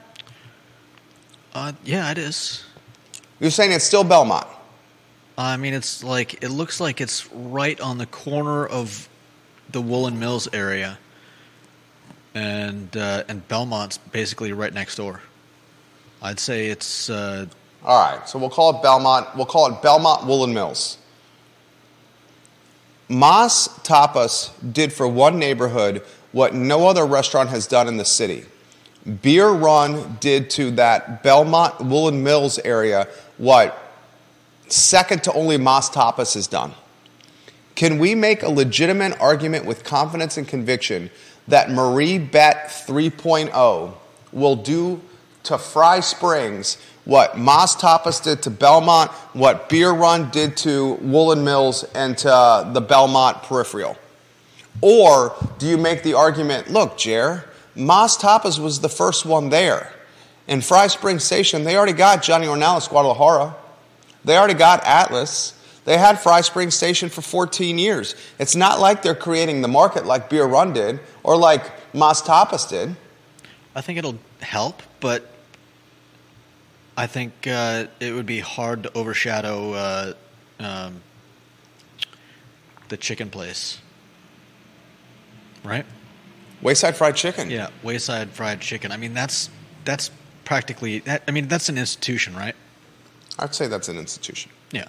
[1.53, 2.65] Uh, yeah, it is.
[3.41, 4.47] You're saying it's still Belmont?
[5.37, 9.09] I mean, it's like it looks like it's right on the corner of
[9.71, 10.99] the Woolen Mills area,
[12.35, 15.21] and uh, and Belmont's basically right next door.
[16.23, 17.11] I'd say it's.
[17.11, 17.47] Uh,
[17.85, 19.27] All right, so we'll call it Belmont.
[19.37, 20.99] We'll call it Belmont Woolen Mills.
[23.09, 28.45] Mas Tapas did for one neighborhood what no other restaurant has done in the city.
[29.23, 33.79] Beer Run did to that Belmont Woolen Mills area what
[34.69, 36.73] second to only Mas Tapas has done.
[37.75, 41.11] Can we make a legitimate argument with confidence and conviction
[41.49, 43.95] that MarieBette 3.0
[44.33, 45.01] will do
[45.43, 51.45] to Fry Springs what Mas Tapas did to Belmont, what Beer Run did to Woolen
[51.45, 53.97] Mills and to the Belmont peripheral?
[54.81, 57.45] Or do you make the argument, look, Jer,
[57.77, 59.93] Mas Tapas was the first one there.
[60.47, 63.57] In Fry Spring Station, they already got Johnny Ornelas Guadalajara.
[64.25, 65.53] They already got Atlas.
[65.85, 68.15] They had Fry Spring Station for 14 years.
[68.39, 72.69] It's not like they're creating the market like Beer Run did or like Mas Tapas
[72.69, 72.95] did.
[73.75, 75.31] I think it'll help, but
[76.97, 80.13] I think uh, it would be hard to overshadow uh,
[80.61, 81.01] um,
[82.89, 83.81] the chicken place,
[85.65, 85.85] right?
[86.63, 87.51] Wayside Fried Chicken.
[87.51, 88.93] Yeah, Wayside Fried Chicken.
[88.93, 89.51] I mean, that's
[89.85, 90.11] that's
[90.45, 91.01] practically.
[91.01, 92.55] That, I mean, that's an institution, right?
[93.39, 94.51] I'd say that's an institution.
[94.71, 94.89] Yeah.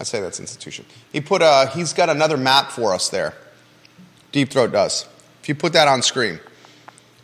[0.00, 0.84] I'd say that's institution.
[1.12, 3.34] He put a, he's got another map for us there.
[4.32, 5.06] Deep Throat does.
[5.42, 6.40] If you put that on screen,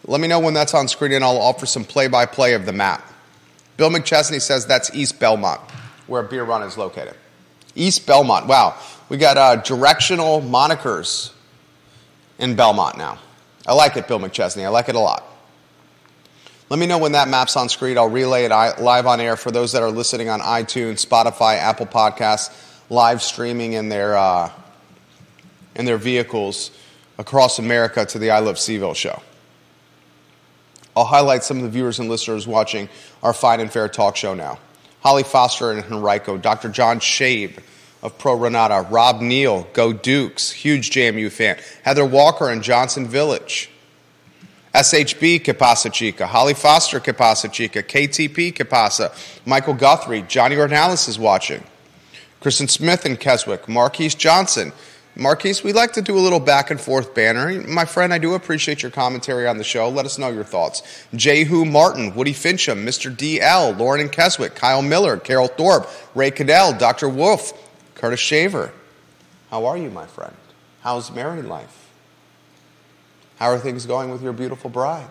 [0.07, 2.67] let me know when that's on screen and I'll offer some play by play of
[2.67, 3.13] the map.
[3.77, 5.61] Bill McChesney says that's East Belmont,
[6.07, 7.15] where Beer Run is located.
[7.75, 8.47] East Belmont.
[8.47, 8.77] Wow.
[9.09, 11.33] We got uh, directional monikers
[12.39, 13.19] in Belmont now.
[13.67, 14.65] I like it, Bill McChesney.
[14.65, 15.25] I like it a lot.
[16.71, 17.99] Let me know when that map's on screen.
[17.99, 21.87] I'll relay it live on air for those that are listening on iTunes, Spotify, Apple
[21.87, 22.53] Podcasts,
[22.91, 24.51] live streaming in their uh,
[25.75, 26.71] in their vehicles
[27.19, 29.23] across America to the I Love CVille show.
[30.97, 32.89] I'll highlight some of the viewers and listeners watching
[33.23, 34.59] our Fine and Fair talk show now.
[35.01, 36.69] Holly Foster and Henrico, Dr.
[36.69, 37.59] John Shabe
[38.03, 43.07] of Pro Re Nata, Rob Neal, Go Dukes, huge JMU fan, Heather Walker in Johnson
[43.07, 43.71] Village,
[44.75, 49.13] SHB Capasa Chica, Holly Foster Capasa Chica, KTP Capasa,
[49.45, 51.63] Michael Guthrie, Johnny Ornalis is watching,
[52.41, 54.73] Kristen Smith in Keswick, Marquise Johnson.
[55.17, 57.63] Marquise, we like to do a little back and forth banner.
[57.69, 59.89] My friend, I do appreciate your commentary on the show.
[59.89, 60.83] Let us know your thoughts.
[61.15, 63.15] Jehu Martin, Woody Fincham, Mr.
[63.15, 67.09] DL, Lauren and Keswick, Kyle Miller, Carol Thorpe, Ray Cadell, Dr.
[67.09, 67.53] Wolf,
[67.95, 68.73] Curtis Shaver.
[69.51, 70.35] How are you, my friend?
[70.81, 71.89] How's married life?
[73.39, 75.11] How are things going with your beautiful bride?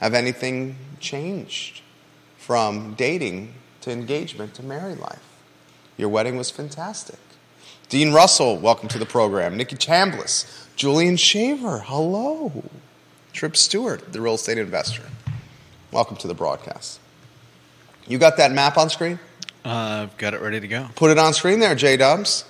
[0.00, 1.82] Have anything changed
[2.38, 5.22] from dating to engagement to married life?
[5.96, 7.18] Your wedding was fantastic.
[7.90, 9.56] Dean Russell, welcome to the program.
[9.56, 12.62] Nikki Chambliss, Julian Shaver, hello.
[13.32, 15.02] Trip Stewart, the real estate investor.
[15.90, 17.00] Welcome to the broadcast.
[18.06, 19.18] You got that map on screen?
[19.64, 20.88] Uh, I've got it ready to go.
[20.94, 22.44] Put it on screen there, J Dubs.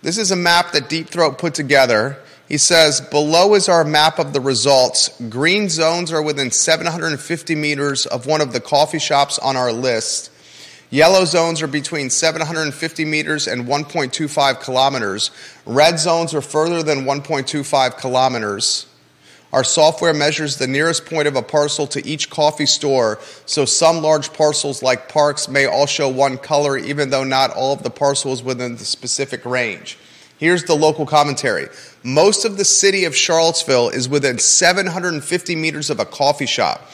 [0.00, 4.18] This is a map that Deep Throat put together he says, below is our map
[4.18, 5.08] of the results.
[5.30, 10.30] Green zones are within 750 meters of one of the coffee shops on our list.
[10.92, 15.30] Yellow zones are between 750 meters and 1.25 kilometers.
[15.64, 18.86] Red zones are further than 1.25 kilometers.
[19.54, 24.02] Our software measures the nearest point of a parcel to each coffee store, so some
[24.02, 27.88] large parcels like parks may all show one color, even though not all of the
[27.88, 29.96] parcels within the specific range.
[30.36, 31.68] Here's the local commentary.
[32.02, 36.86] Most of the city of Charlottesville is within 750 meters of a coffee shop.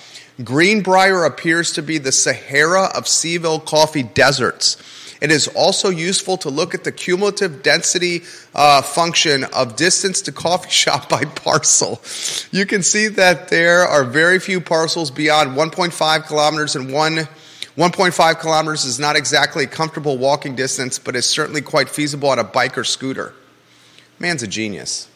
[0.45, 4.77] Greenbrier appears to be the Sahara of CVille coffee deserts.
[5.21, 8.23] It is also useful to look at the cumulative density
[8.55, 12.01] uh, function of distance to coffee shop by parcel.
[12.53, 17.29] You can see that there are very few parcels beyond 1.5 kilometers and one
[17.77, 22.41] 1.5 kilometers is not exactly a comfortable walking distance, but is certainly quite feasible on
[22.41, 23.35] a bike or scooter.
[24.19, 25.09] Man's a genius.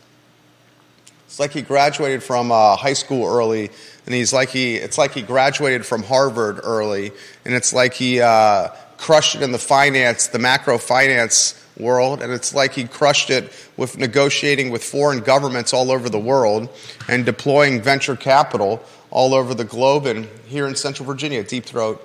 [1.27, 3.71] It's like he graduated from uh, high school early,
[4.07, 4.77] and he's like he.
[4.77, 7.13] It's like he graduated from Harvard early,
[7.45, 12.33] and it's like he uh, crushed it in the finance, the macro finance world, and
[12.33, 16.69] it's like he crushed it with negotiating with foreign governments all over the world
[17.09, 20.07] and deploying venture capital all over the globe.
[20.07, 22.03] And here in Central Virginia, Deep Throat,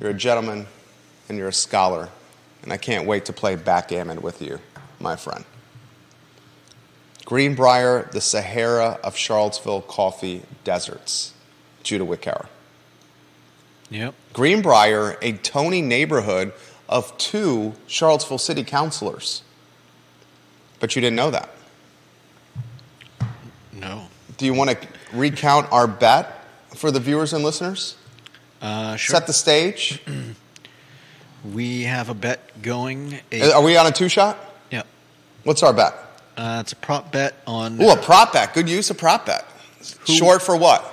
[0.00, 0.66] you're a gentleman
[1.28, 2.08] and you're a scholar,
[2.62, 4.58] and I can't wait to play backgammon with you,
[5.00, 5.44] my friend.
[7.24, 11.32] Greenbrier, the Sahara of Charlottesville coffee deserts.
[11.82, 12.46] Judah Wickower.
[13.90, 14.14] Yep.
[14.32, 16.52] Greenbrier, a Tony neighborhood
[16.88, 19.42] of two Charlottesville city councilors.
[20.80, 21.50] But you didn't know that.
[23.72, 24.06] No.
[24.36, 26.44] Do you want to recount our bet
[26.74, 27.96] for the viewers and listeners?
[28.60, 29.14] Uh, sure.
[29.16, 30.02] Set the stage.
[31.52, 33.20] we have a bet going.
[33.30, 34.38] A, Are we on a two shot?
[34.70, 34.86] Yep.
[35.44, 35.94] What's our bet?
[36.36, 38.54] Uh, it's a prop bet on Ooh, a prop bet.
[38.54, 39.44] Good use of prop bet.
[40.04, 40.90] Short for what?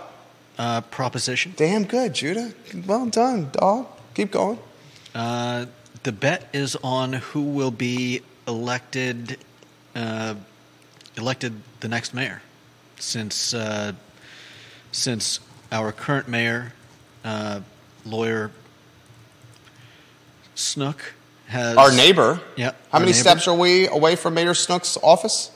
[0.62, 1.54] uh, proposition.
[1.56, 2.54] Damn good, Judah.
[2.86, 3.88] Well done, dog.
[4.14, 4.60] Keep going.
[5.16, 5.66] Uh,
[6.04, 9.38] the bet is on who will be elected
[9.96, 10.36] uh,
[11.18, 12.42] elected the next mayor,
[12.98, 13.94] since uh,
[14.92, 15.40] since
[15.72, 16.74] our current mayor,
[17.26, 17.62] uh,
[18.06, 18.52] Lloyd
[20.54, 21.14] Snook,
[21.52, 22.40] has Our neighbor.
[22.56, 22.72] Yeah.
[22.92, 23.20] How many neighbor.
[23.22, 25.52] steps are we away from Mayor Snook's office?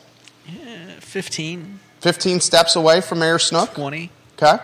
[0.99, 1.79] Fifteen.
[2.01, 3.73] 15 steps away from Mayor Snook.
[3.73, 4.11] 20.
[4.37, 4.57] Okay.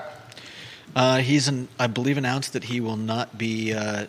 [0.95, 4.05] Uh, he's, an, I believe, announced that he will not be, uh,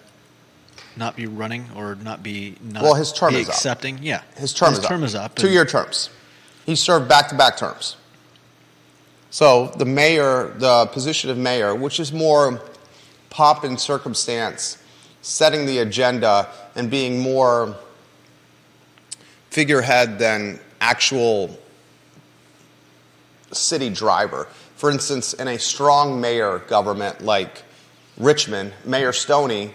[0.99, 3.55] not be running or not be, not Well, his term be is up.
[3.55, 4.01] accepting.
[4.03, 5.03] Yeah, His term his is up.
[5.03, 5.35] is up.
[5.37, 6.11] Two year terms.
[6.67, 7.97] He served back to back terms.
[9.31, 12.61] So the mayor, the position of mayor, which is more
[13.31, 14.77] pop and circumstance,
[15.23, 17.77] setting the agenda and being more
[19.51, 21.57] figurehead than actual
[23.53, 24.49] city driver.
[24.77, 27.63] For instance, in a strong mayor government like
[28.19, 29.75] Richmond, Mayor Stoney,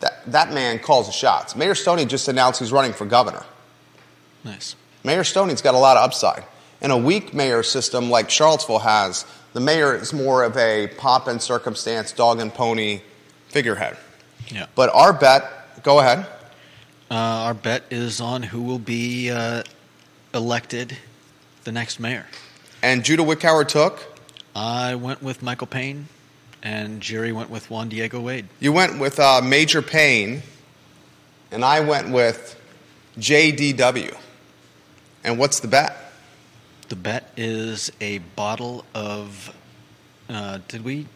[0.00, 1.56] that, that man calls the shots.
[1.56, 3.44] Mayor Stoney just announced he's running for governor.
[4.44, 4.76] Nice.
[5.04, 6.44] Mayor Stoney's got a lot of upside.
[6.80, 11.28] In a weak mayor system like Charlottesville has, the mayor is more of a pop
[11.28, 13.02] and circumstance, dog and pony
[13.48, 13.96] figurehead.
[14.48, 14.66] Yeah.
[14.74, 16.26] But our bet, go ahead.
[17.10, 19.62] Uh, our bet is on who will be uh,
[20.32, 20.96] elected
[21.64, 22.26] the next mayor.
[22.82, 24.02] And Judah Wickower took.
[24.56, 26.08] I went with Michael Payne,
[26.62, 28.46] and Jerry went with Juan Diego Wade.
[28.60, 30.42] You went with uh, Major Payne,
[31.50, 32.58] and I went with
[33.18, 34.16] JDW.
[35.24, 35.96] And what's the bet?
[36.88, 39.54] The bet is a bottle of.
[40.28, 41.06] Uh, did we?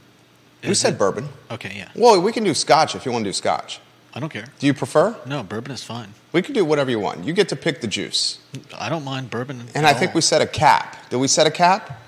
[0.62, 1.29] We said it- bourbon.
[1.51, 1.89] Okay, yeah.
[1.95, 3.81] Well, we can do scotch if you want to do scotch.
[4.17, 4.47] I don't care.
[4.59, 5.14] Do you prefer?
[5.27, 6.14] No, bourbon is fine.
[6.33, 7.25] We can do whatever you want.
[7.25, 8.39] You get to pick the juice.
[8.75, 9.62] I don't mind bourbon.
[9.75, 11.11] And I think we set a cap.
[11.11, 12.03] Did we set a cap?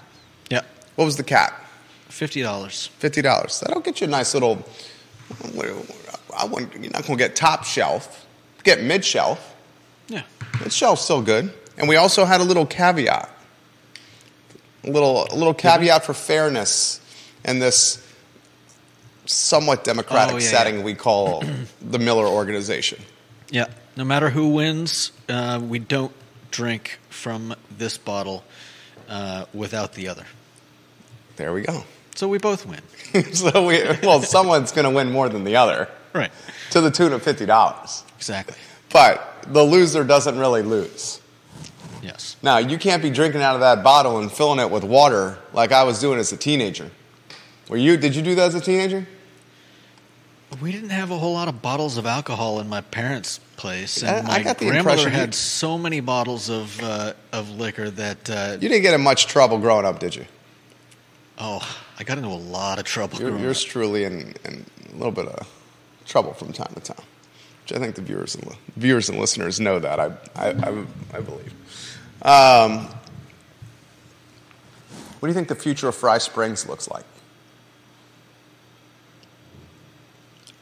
[0.48, 0.62] Yeah,
[0.96, 1.66] What was the cap?
[2.08, 2.86] fifty dollars.
[2.98, 3.60] Fifty dollars.
[3.60, 4.64] That'll get you a nice little.
[6.34, 6.72] I want.
[6.72, 8.26] You're not going to get top shelf.
[8.64, 9.54] Get mid shelf.
[10.08, 10.22] Yeah.
[10.60, 11.52] Mid shelf's still good.
[11.76, 13.28] And we also had a little caveat.
[14.84, 17.00] A little, a little caveat for fairness
[17.44, 18.02] in this
[19.28, 21.42] somewhat democratic Oh, yeah, setting we call
[21.80, 23.00] the Miller Organization.
[23.50, 23.66] Yeah.
[23.96, 26.12] No matter who wins, uh, we don't
[26.50, 28.44] drink from this bottle
[29.08, 30.24] uh, without the other.
[31.36, 31.84] There we go.
[32.14, 32.80] So we both win.
[33.32, 36.30] so we, well, someone's going to win more than the other Right.
[36.70, 38.02] to the tune of fifty dollars.
[38.16, 38.56] Exactly.
[38.90, 41.20] But the loser doesn't really lose.
[42.02, 42.36] Yes.
[42.42, 45.70] Now, you can't be drinking out of that bottle and filling it with water like
[45.72, 46.90] I was doing as a teenager.
[47.68, 47.96] Were you?
[47.96, 49.06] Did you do that as a teenager?
[50.62, 54.26] We didn't have a whole lot of bottles of alcohol in my parents' place, and
[54.26, 57.90] I my got the grandmother impression you- had so many bottles of uh, of liquor
[57.90, 60.24] that uh, You didn't get in much trouble growing up, did you?
[61.40, 61.60] oh,
[61.98, 63.18] I got into a lot of trouble.
[63.20, 63.56] You're, up.
[63.58, 65.46] truly in, in a little bit of
[66.06, 67.04] trouble from time to time,
[67.62, 70.00] which I think the viewers and viewers and listeners know that.
[70.00, 70.84] I I, I,
[71.14, 71.52] I believe.
[72.22, 72.88] Um,
[75.20, 77.04] what do you think the future of Fry Springs looks like?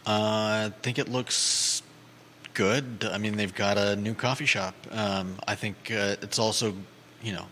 [0.07, 1.83] Uh, I think it looks
[2.55, 3.09] good.
[3.11, 4.75] I mean, they've got a new coffee shop.
[4.93, 6.75] Um, I think uh, it's also,
[7.23, 7.47] you know,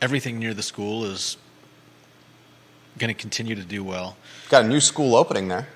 [0.00, 1.36] everything near the school is
[2.98, 4.16] going to continue to do well.
[4.50, 5.66] Got a new school opening there,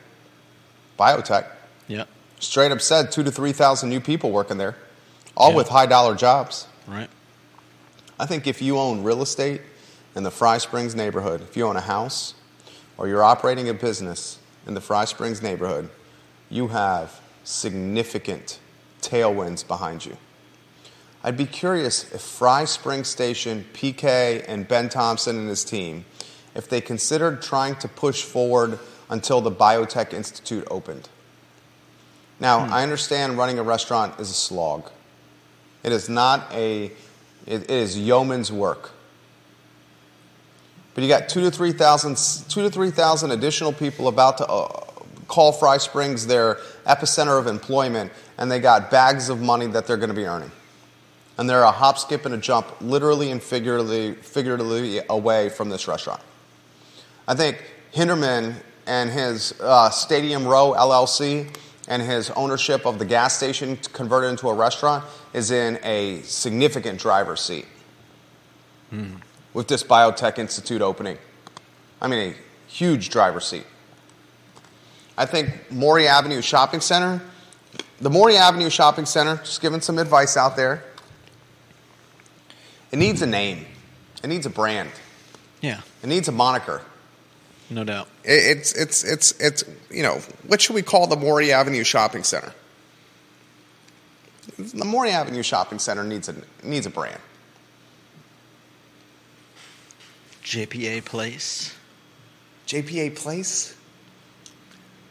[0.98, 1.46] biotech.
[1.88, 2.04] Yeah.
[2.38, 4.76] Straight up said two to three thousand new people working there,
[5.36, 5.56] all Yeah.
[5.56, 6.66] with high dollar jobs.
[6.86, 7.08] Right.
[8.20, 9.62] I think if you own real estate
[10.14, 12.34] in the Fry Springs neighborhood, if you own a house
[12.98, 15.88] or you're operating a business in the Fry Springs neighborhood,
[16.50, 18.58] you have significant
[19.00, 20.16] tailwinds behind you.
[21.22, 26.04] I'd be curious if Fry Spring Station, PK, and Ben Thompson and his team,
[26.54, 28.78] if they considered trying to push forward
[29.08, 31.08] until the Biotech Institute opened.
[32.40, 34.90] Now, I understand running a restaurant is a slog.
[35.82, 36.90] It is not a,
[37.46, 38.90] it, is yeoman's work.
[40.94, 42.16] But you got two to 3,000
[42.48, 44.84] two to 3,000 additional people about to uh,
[45.28, 46.56] call Fry Springs their
[46.86, 50.50] epicenter of employment, and they got bags of money that they're going to be earning.
[51.36, 55.88] And they're a hop, skip, and a jump, literally and figuratively, figuratively away from this
[55.88, 56.20] restaurant.
[57.26, 57.62] I think
[57.92, 58.54] Hinderman
[58.86, 61.54] and his uh, Stadium Row LLC
[61.88, 66.98] and his ownership of the gas station converted into a restaurant is in a significant
[66.98, 67.66] driver's seat
[68.92, 69.16] mm.
[69.52, 71.18] with this Biotech Institute opening.
[72.00, 72.34] I mean, a
[72.66, 73.66] huge driver's seat.
[75.16, 77.22] I think Maury Avenue Shopping Center,
[78.00, 80.82] the Maury Avenue Shopping Center, just giving some advice out there,
[82.90, 83.66] it needs a name,
[84.22, 84.90] it needs a brand.
[85.60, 85.80] Yeah.
[86.02, 86.82] It needs a moniker.
[87.70, 88.08] No doubt.
[88.24, 92.52] It's, it's, it's, it's, you know, what should we call the Maury Avenue Shopping Center?
[94.58, 97.20] The Maury Avenue Shopping Center needs a, needs a brand.
[100.42, 101.74] JPA Place.
[102.66, 103.74] JPA Place?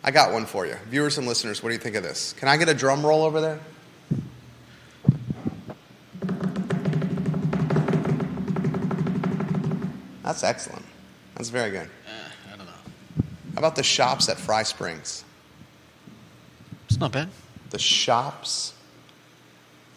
[0.04, 0.76] I got one for you.
[0.90, 2.34] Viewers and listeners, what do you think of this?
[2.34, 3.60] Can I get a drum roll over there?
[10.24, 10.86] That's excellent.
[11.36, 11.90] That's very good.
[12.08, 12.72] Eh, I don't know.
[13.54, 15.24] How about the shops at Fry Springs?
[16.88, 17.30] It's not bad.
[17.70, 18.74] The shops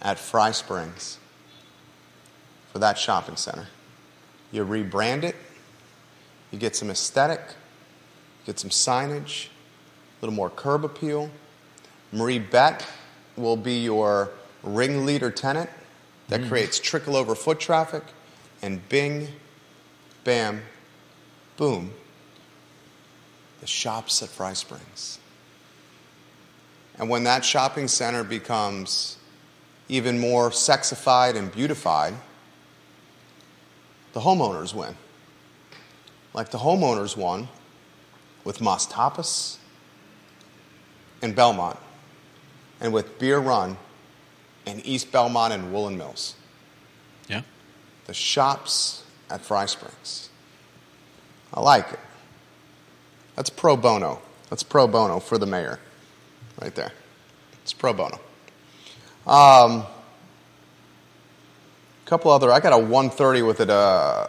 [0.03, 1.19] at Fry Springs
[2.73, 3.67] for that shopping center.
[4.53, 5.37] You rebrand it,
[6.51, 9.49] you get some aesthetic, you get some signage,
[10.27, 11.31] little more curb appeal.
[12.13, 12.85] MarieBette
[13.37, 14.31] will be your
[14.65, 15.71] ringleader tenant
[16.29, 16.49] that mm.
[16.49, 18.03] creates trickle over foot traffic,
[18.61, 19.29] and bing,
[20.25, 20.63] bam,
[21.57, 21.93] boom,
[23.61, 25.21] the shops at Fry Springs.
[26.99, 29.19] And when that shopping center becomes
[29.89, 32.15] even more sexified and beautified,
[34.13, 34.97] the homeowners win.
[36.35, 37.47] Like the homeowners won
[38.43, 39.59] with Mas Tapas
[41.23, 41.79] and Belmont,
[42.81, 43.77] and with Beer Run
[44.67, 46.35] and East Belmont and Woolen Mills.
[47.29, 47.43] Yeah.
[48.07, 50.31] The shops at Fry Springs.
[51.55, 52.01] I like it.
[53.35, 54.21] That's pro bono.
[54.51, 55.79] That's pro bono for the mayor,
[56.61, 56.93] right there.
[57.63, 58.21] It's pro bono.
[59.27, 59.87] Um, a
[62.05, 62.53] couple other.
[62.53, 63.71] I got a 130 with it.
[63.71, 64.29] Uh,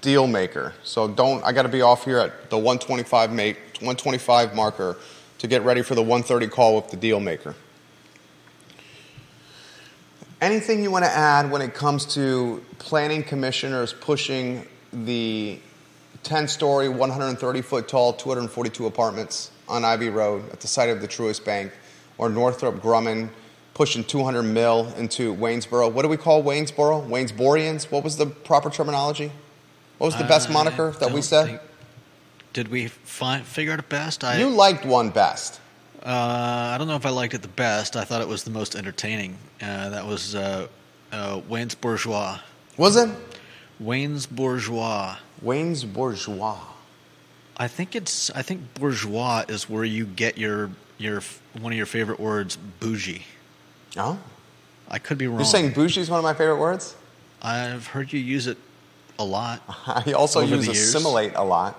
[0.00, 0.74] deal maker.
[0.82, 1.44] So don't.
[1.44, 4.96] I got to be off here at the 125 make 125 marker
[5.40, 7.54] to get ready for the 130 call with the deal maker.
[10.40, 15.58] Anything you want to add when it comes to planning commissioners pushing the
[16.22, 21.08] 10 story, 130 foot tall, 242 apartments on Ivy Road at the site of the
[21.08, 21.72] Truist Bank,
[22.18, 23.30] or Northrop Grumman
[23.72, 25.90] pushing 200 mil into Waynesboro.
[25.90, 27.08] What do we call Waynesboro?
[27.08, 27.90] Waynesborians?
[27.90, 29.32] What was the proper terminology?
[29.96, 31.60] What was the best moniker that we said?
[32.52, 34.24] Did we find, figure out a best?
[34.24, 35.60] I, you liked one best.
[36.02, 37.96] Uh, I don't know if I liked it the best.
[37.96, 39.36] I thought it was the most entertaining.
[39.60, 40.66] Uh, that was uh,
[41.12, 42.38] uh Wayne's Bourgeois.
[42.76, 43.10] Was it?
[43.78, 45.16] Wayne's Bourgeois.
[45.42, 46.58] Wayne's Bourgeois.
[47.60, 48.30] I think it's.
[48.30, 51.20] I think bourgeois is where you get your your
[51.60, 53.26] one of your favorite words, bougie.
[53.98, 54.18] Oh.
[54.88, 55.38] I could be wrong.
[55.38, 56.96] You're saying bougie is one of my favorite words.
[57.42, 58.56] I've heard you use it
[59.18, 59.62] a lot.
[59.86, 61.78] I also use assimilate a lot,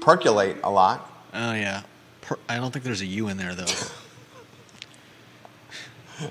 [0.00, 1.06] percolate a lot.
[1.32, 1.82] Oh yeah,
[2.22, 3.66] per- I don't think there's a U in there though.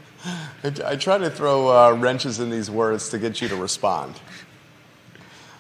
[0.63, 4.15] I, I, try to throw uh, wrenches in these words to get you to respond.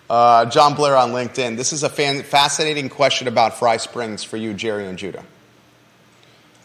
[0.09, 1.55] Uh, John Blair on LinkedIn.
[1.55, 5.23] This is a fan, fascinating question about Fry Springs for you, Jerry and Judah.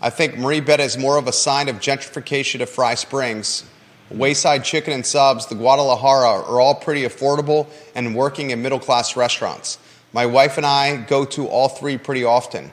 [0.00, 3.64] I think MarieBette is more of a sign of gentrification of Fry Springs.
[4.10, 9.16] Wayside Chicken and Subs, the Guadalajara are all pretty affordable and working in middle class
[9.16, 9.78] restaurants.
[10.14, 12.70] My wife and I go to all three pretty often.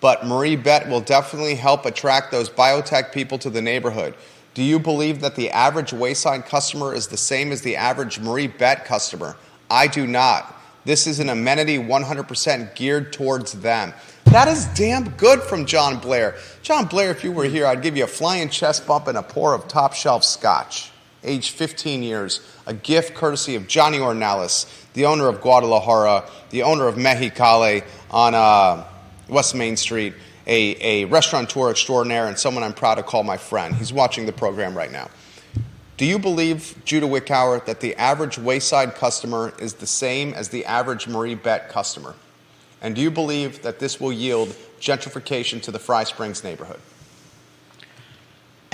[0.00, 4.14] But MarieBette will definitely help attract those biotech people to the neighborhood.
[4.54, 8.84] Do you believe that the average Wayside customer is the same as the average MarieBette
[8.84, 9.36] customer?
[9.68, 10.54] I do not.
[10.84, 13.92] This is an amenity 100% geared towards them.
[14.26, 16.36] That is damn good from John Blair.
[16.62, 19.22] John Blair, if you were here, I'd give you a flying chest bump and a
[19.22, 20.92] pour of top shelf scotch.
[21.24, 26.86] Age 15 years, a gift courtesy of Johnny Ornalis, the owner of Guadalajara, the owner
[26.86, 28.84] of Mexicali on uh,
[29.28, 30.14] West Main Street,
[30.46, 33.74] a, a restaurateur extraordinaire, and someone I'm proud to call my friend.
[33.74, 35.10] He's watching the program right now.
[35.96, 40.64] Do you believe, Judah Wickower, that the average Wayside customer is the same as the
[40.64, 42.14] average MarieBette customer?
[42.82, 44.48] And do you believe that this will yield
[44.80, 46.80] gentrification to the Fry Springs neighborhood?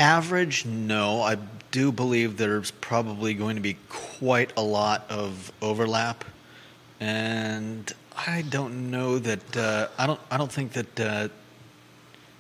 [0.01, 1.20] average, no.
[1.20, 1.36] I
[1.71, 6.25] do believe there's probably going to be quite a lot of overlap,
[6.99, 7.93] and
[8.27, 9.57] I don't know that.
[9.57, 10.21] Uh, I don't.
[10.31, 11.29] I don't think that uh,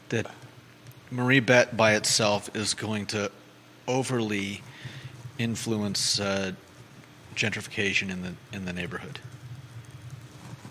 [0.08, 0.26] that
[1.12, 3.30] MarieBette by itself is going to
[3.88, 4.62] overly
[5.38, 6.52] influence uh,
[7.34, 9.20] gentrification in the in the neighborhood.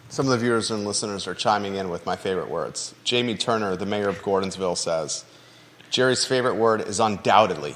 [0.09, 2.95] Some of the viewers and listeners are chiming in with my favorite words.
[3.03, 5.23] Jamie Turner, the mayor of Gordonsville, says
[5.91, 7.75] Jerry's favorite word is undoubtedly.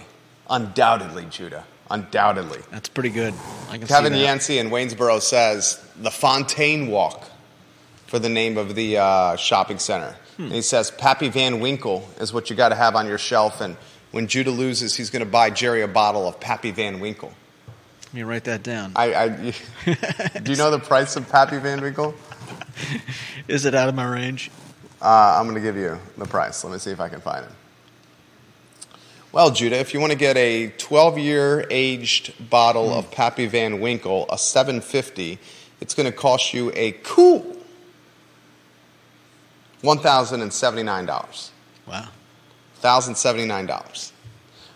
[0.50, 1.66] Undoubtedly, Judah.
[1.90, 2.60] Undoubtedly.
[2.72, 3.34] That's pretty good.
[3.70, 4.14] I can Kevin.
[4.14, 7.30] Yancey in Waynesboro says the Fontaine Walk
[8.08, 10.16] for the name of the uh, shopping center.
[10.38, 10.44] Hmm.
[10.44, 13.62] And he says Pappy Van Winkle is what you got to have on your shelf.
[13.62, 13.78] And
[14.12, 17.34] when Judah loses, he's going to buy Jerry a bottle of Pappy Van Winkle.
[18.06, 18.92] Let me write that down.
[18.96, 19.28] I, I,
[20.44, 22.14] do you know the price of Pappy Van Winkle?
[23.48, 24.52] Is it out of my range?
[25.02, 26.64] Uh, I'm going to give you the price.
[26.64, 27.52] Let me see if I can find it.
[29.34, 33.12] Well, Judah, if you want to get a 12 year aged bottle of hmm.
[33.14, 35.40] Pappy Van Winkle, a 750,
[35.82, 37.58] it's going to cost you a cool
[39.82, 41.50] $1,079.
[41.88, 42.08] Wow.
[42.82, 44.12] $1,079.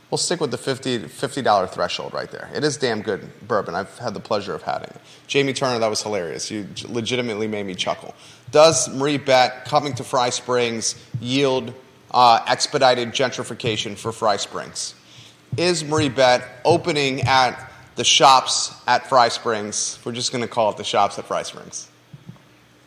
[0.10, 2.50] We'll stick with the $50, $50 threshold right there.
[2.56, 3.76] It is damn good bourbon.
[3.76, 5.02] I've had the pleasure of having it.
[5.28, 6.50] Jamie Turner, that was hilarious.
[6.50, 8.16] You legitimately made me chuckle.
[8.50, 11.76] Does MarieBette coming to Fry Springs yield
[12.12, 14.96] uh, expedited gentrification for Fry Springs?
[15.58, 20.00] Is MarieBette opening at the shops at Fry Springs?
[20.04, 21.90] We're just going to call it the shops at Fry Springs.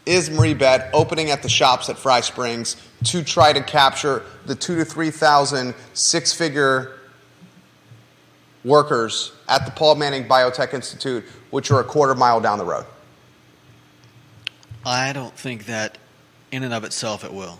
[0.06, 4.76] Is MarieBette opening at the shops at Fry Springs to try to capture the two
[4.76, 6.98] to three thousand six figure
[8.64, 12.86] workers at the Paul Manning Biotech Institute, which are a quarter mile down the road?
[14.84, 15.98] I don't think that
[16.50, 17.58] in and of itself it will.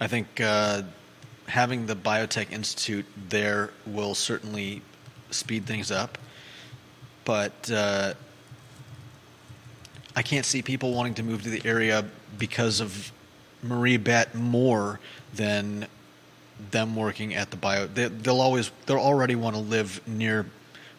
[0.00, 0.82] I think uh,
[1.46, 4.82] having the Biotech Institute there will certainly
[5.30, 6.16] speed things up.
[7.24, 8.14] But uh,
[10.16, 12.04] I can't see people wanting to move to the area
[12.38, 13.12] because of
[13.64, 15.00] MarieBette more
[15.34, 15.86] than
[16.70, 17.86] them working at the bio.
[17.86, 20.46] They, they'll always, they'll already want to live near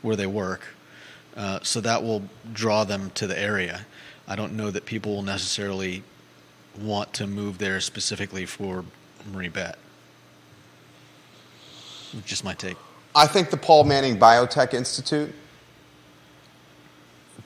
[0.02, 0.62] where they work,
[1.36, 2.24] uh, so that will
[2.54, 3.86] draw them to the area.
[4.28, 6.04] I don't know that people will necessarily
[6.80, 8.84] want to move there specifically for
[9.32, 9.76] MarieBette.
[12.26, 12.78] Just my take.
[13.15, 15.34] I think the Paul Manning Biotech Institute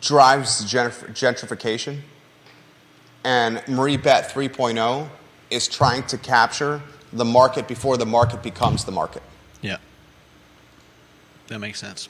[0.02, 2.00] drives gentrification,
[3.24, 5.10] and MarieBette 3.0
[5.50, 6.82] is trying to capture
[7.14, 9.24] the market before the market becomes the market.
[9.62, 9.78] Yeah,
[11.48, 12.10] that makes sense.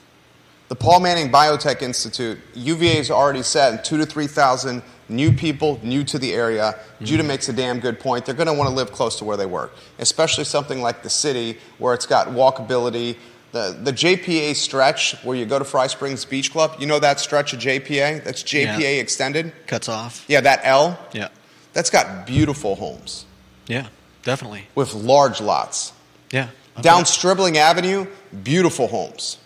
[0.68, 6.04] The Paul Manning Biotech Institute, UVA has already said two to 3,000 new people new
[6.04, 6.78] to the area.
[7.02, 7.28] Judah mm-hmm.
[7.28, 8.26] makes a damn good point.
[8.26, 11.10] They're going to want to live close to where they work, especially something like the
[11.10, 13.16] city where it's got walkability.
[13.52, 17.20] The, the JPA stretch where you go to Fry Springs Beach Club, you know that
[17.20, 18.22] stretch of JPA?
[18.24, 19.00] That's JPA Yeah.
[19.00, 19.52] extended?
[19.66, 20.24] Cuts off.
[20.28, 21.28] Yeah, that L, Yeah,
[21.72, 23.24] that's got beautiful homes
[23.66, 23.86] yeah,
[24.24, 24.66] definitely.
[24.74, 25.92] with large lots.
[26.30, 26.48] Yeah.
[26.82, 28.06] Down Stribling Avenue,
[28.42, 29.38] beautiful homes.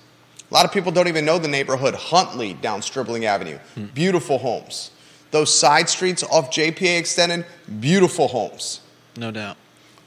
[0.51, 3.59] A lot of people don't even know the neighborhood Huntley down Stribling Avenue.
[3.75, 3.85] Hmm.
[3.87, 4.91] Beautiful homes.
[5.31, 7.47] Those side streets off JPA Extended,
[7.81, 8.81] beautiful homes.
[9.17, 9.57] No doubt.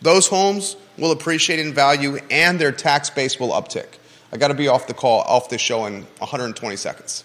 [0.02, 3.88] Those homes will appreciate in value and their tax base will uptick.
[4.32, 7.24] I got to be off the call, off the show in 120 seconds.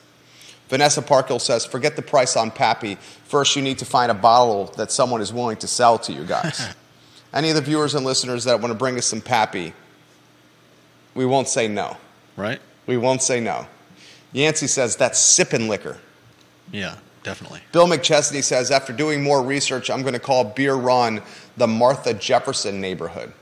[0.69, 2.97] Vanessa Parkhill says, forget the price on Pappy.
[3.25, 6.25] First, you need to find a bottle that someone is willing to sell to you
[6.25, 6.75] guys.
[7.33, 9.73] Any of the viewers and listeners that want to bring us some Pappy,
[11.15, 11.97] we won't say no.
[12.37, 12.61] Right?
[12.87, 13.67] We won't say no.
[14.33, 15.97] Yancey says, that's sipping liquor.
[16.71, 16.97] Yeah,
[17.29, 17.61] definitely.
[17.73, 21.21] Bill McChesney says, after doing more research, I'm going to call Beer Run
[21.57, 23.33] the Martha Jefferson neighborhood.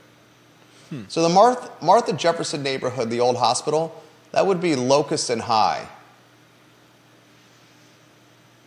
[0.89, 1.03] Hmm.
[1.07, 5.87] So the Martha, Martha Jefferson neighborhood, the old hospital, that would be Locust and High.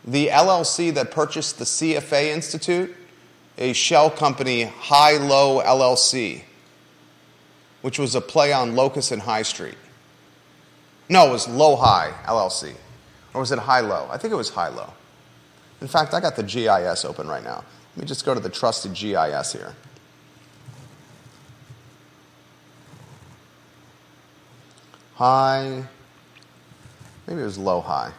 [0.04, 2.96] The LLC that purchased the CFA Institute,
[3.58, 6.44] a shell company, High Low LLC,
[7.82, 9.76] which was a play on Locust and High Street.
[11.10, 12.74] No, it was Low High LLC.
[13.34, 14.08] Or was it High Low?
[14.10, 14.92] I think it was High Low.
[15.80, 17.64] In fact, I got the GIS open right now.
[17.96, 19.74] Let me just go to the trusted GIS here.
[25.14, 25.82] High.
[27.26, 28.12] Maybe it was Low High.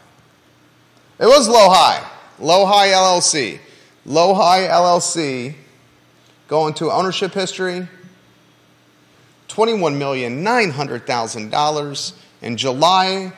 [1.20, 2.06] It was Low High.
[2.40, 3.60] Low High LLC.
[4.06, 5.56] Low High LLC.
[6.48, 7.88] Going to ownership history.
[9.48, 13.34] $21,900,000 in July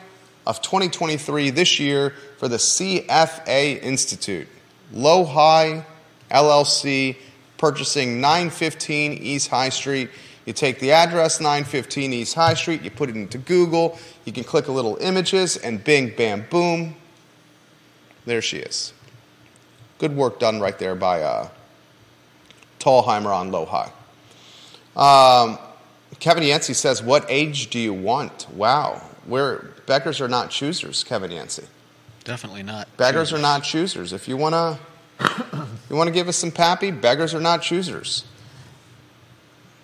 [0.46, 4.48] of 2023 this year for the CFA Institute.
[4.92, 5.84] Low High
[6.30, 7.16] LLC
[7.58, 10.10] purchasing 915 East High Street.
[10.44, 14.44] You take the address 915 East High Street, you put it into Google, you can
[14.44, 16.96] click a little images, and bing, bam, boom,
[18.26, 18.92] there she is.
[19.98, 21.48] Good work done right there by uh,
[22.78, 23.90] Tallheimer on Low High.
[24.96, 25.58] Um,
[26.20, 28.46] Kevin Yancey says, What age do you want?
[28.52, 29.00] Wow.
[29.26, 31.64] We're, beggars are not choosers, Kevin Yancey.
[32.24, 32.94] Definitely not.
[32.96, 34.12] Beggars are not choosers.
[34.12, 34.78] If you want to
[35.90, 38.24] you want to give us some pappy, beggars are not choosers.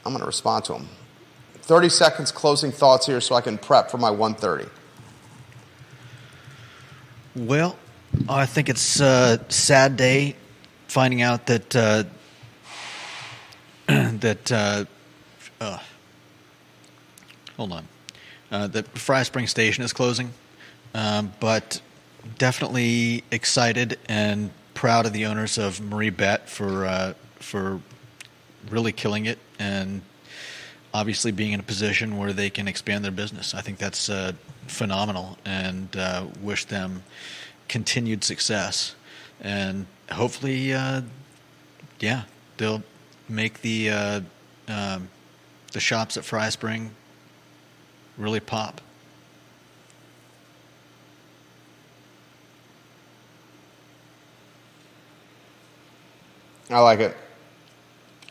[0.05, 0.89] I'm going to respond to him.
[1.63, 4.69] 30 seconds closing thoughts here so I can prep for my 130.
[7.37, 7.79] Well,
[8.29, 10.35] I think it's a sad day
[10.89, 12.05] finding out that uh,
[13.87, 14.85] that uh,
[15.61, 15.79] uh,
[17.57, 17.87] hold on
[18.51, 20.33] uh, that Fry Spring Station is closing,
[20.95, 21.81] um, but
[22.39, 27.81] definitely excited and proud of the owners of MarieBette for uh, for
[28.69, 30.03] really killing it and
[30.93, 33.55] obviously being in a position where they can expand their business.
[33.55, 34.33] I think that's uh,
[34.67, 37.03] phenomenal, and uh, wish them
[37.69, 38.95] continued success.
[39.41, 41.03] And hopefully, uh,
[42.01, 42.25] yeah,
[42.57, 42.83] they'll
[43.29, 44.21] make the uh,
[44.69, 45.09] um,
[45.73, 46.91] the shops at Fry Spring
[48.21, 48.81] really pop.
[56.69, 57.17] I like it.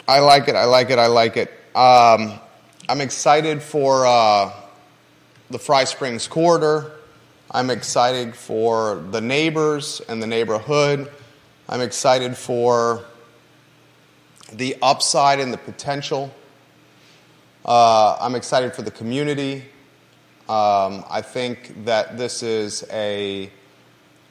[0.08, 0.56] I like it.
[0.56, 1.00] I like it.
[1.00, 1.50] I like it.
[1.76, 2.40] Um,
[2.88, 4.54] I'm excited for uh,
[5.50, 6.94] the Fry Springs corridor.
[7.52, 11.12] I'm excited for the neighbors and the neighborhood.
[11.68, 13.04] I'm excited for
[14.54, 16.34] the upside and the potential.
[17.66, 19.66] Uh, I'm excited for the community.
[20.50, 23.52] Um, I think that this is a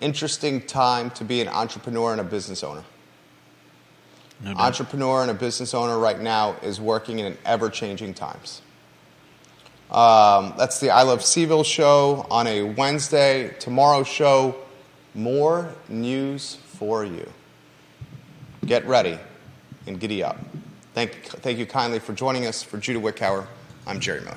[0.00, 2.82] interesting time to be an entrepreneur and a business owner.
[4.42, 4.50] No.
[4.52, 8.62] Entrepreneur and a business owner right now is working in ever changing times.
[9.92, 13.54] Um, that's the I Love CVille show on a Wednesday.
[13.60, 14.56] Tomorrow's show,
[15.14, 17.30] more news for you.
[18.66, 19.20] Get ready
[19.86, 20.36] and giddy up.
[20.94, 22.60] Thank, thank you kindly for joining us.
[22.60, 23.46] For Judah Wickhauer,
[23.86, 24.36] I'm Jerry Miller.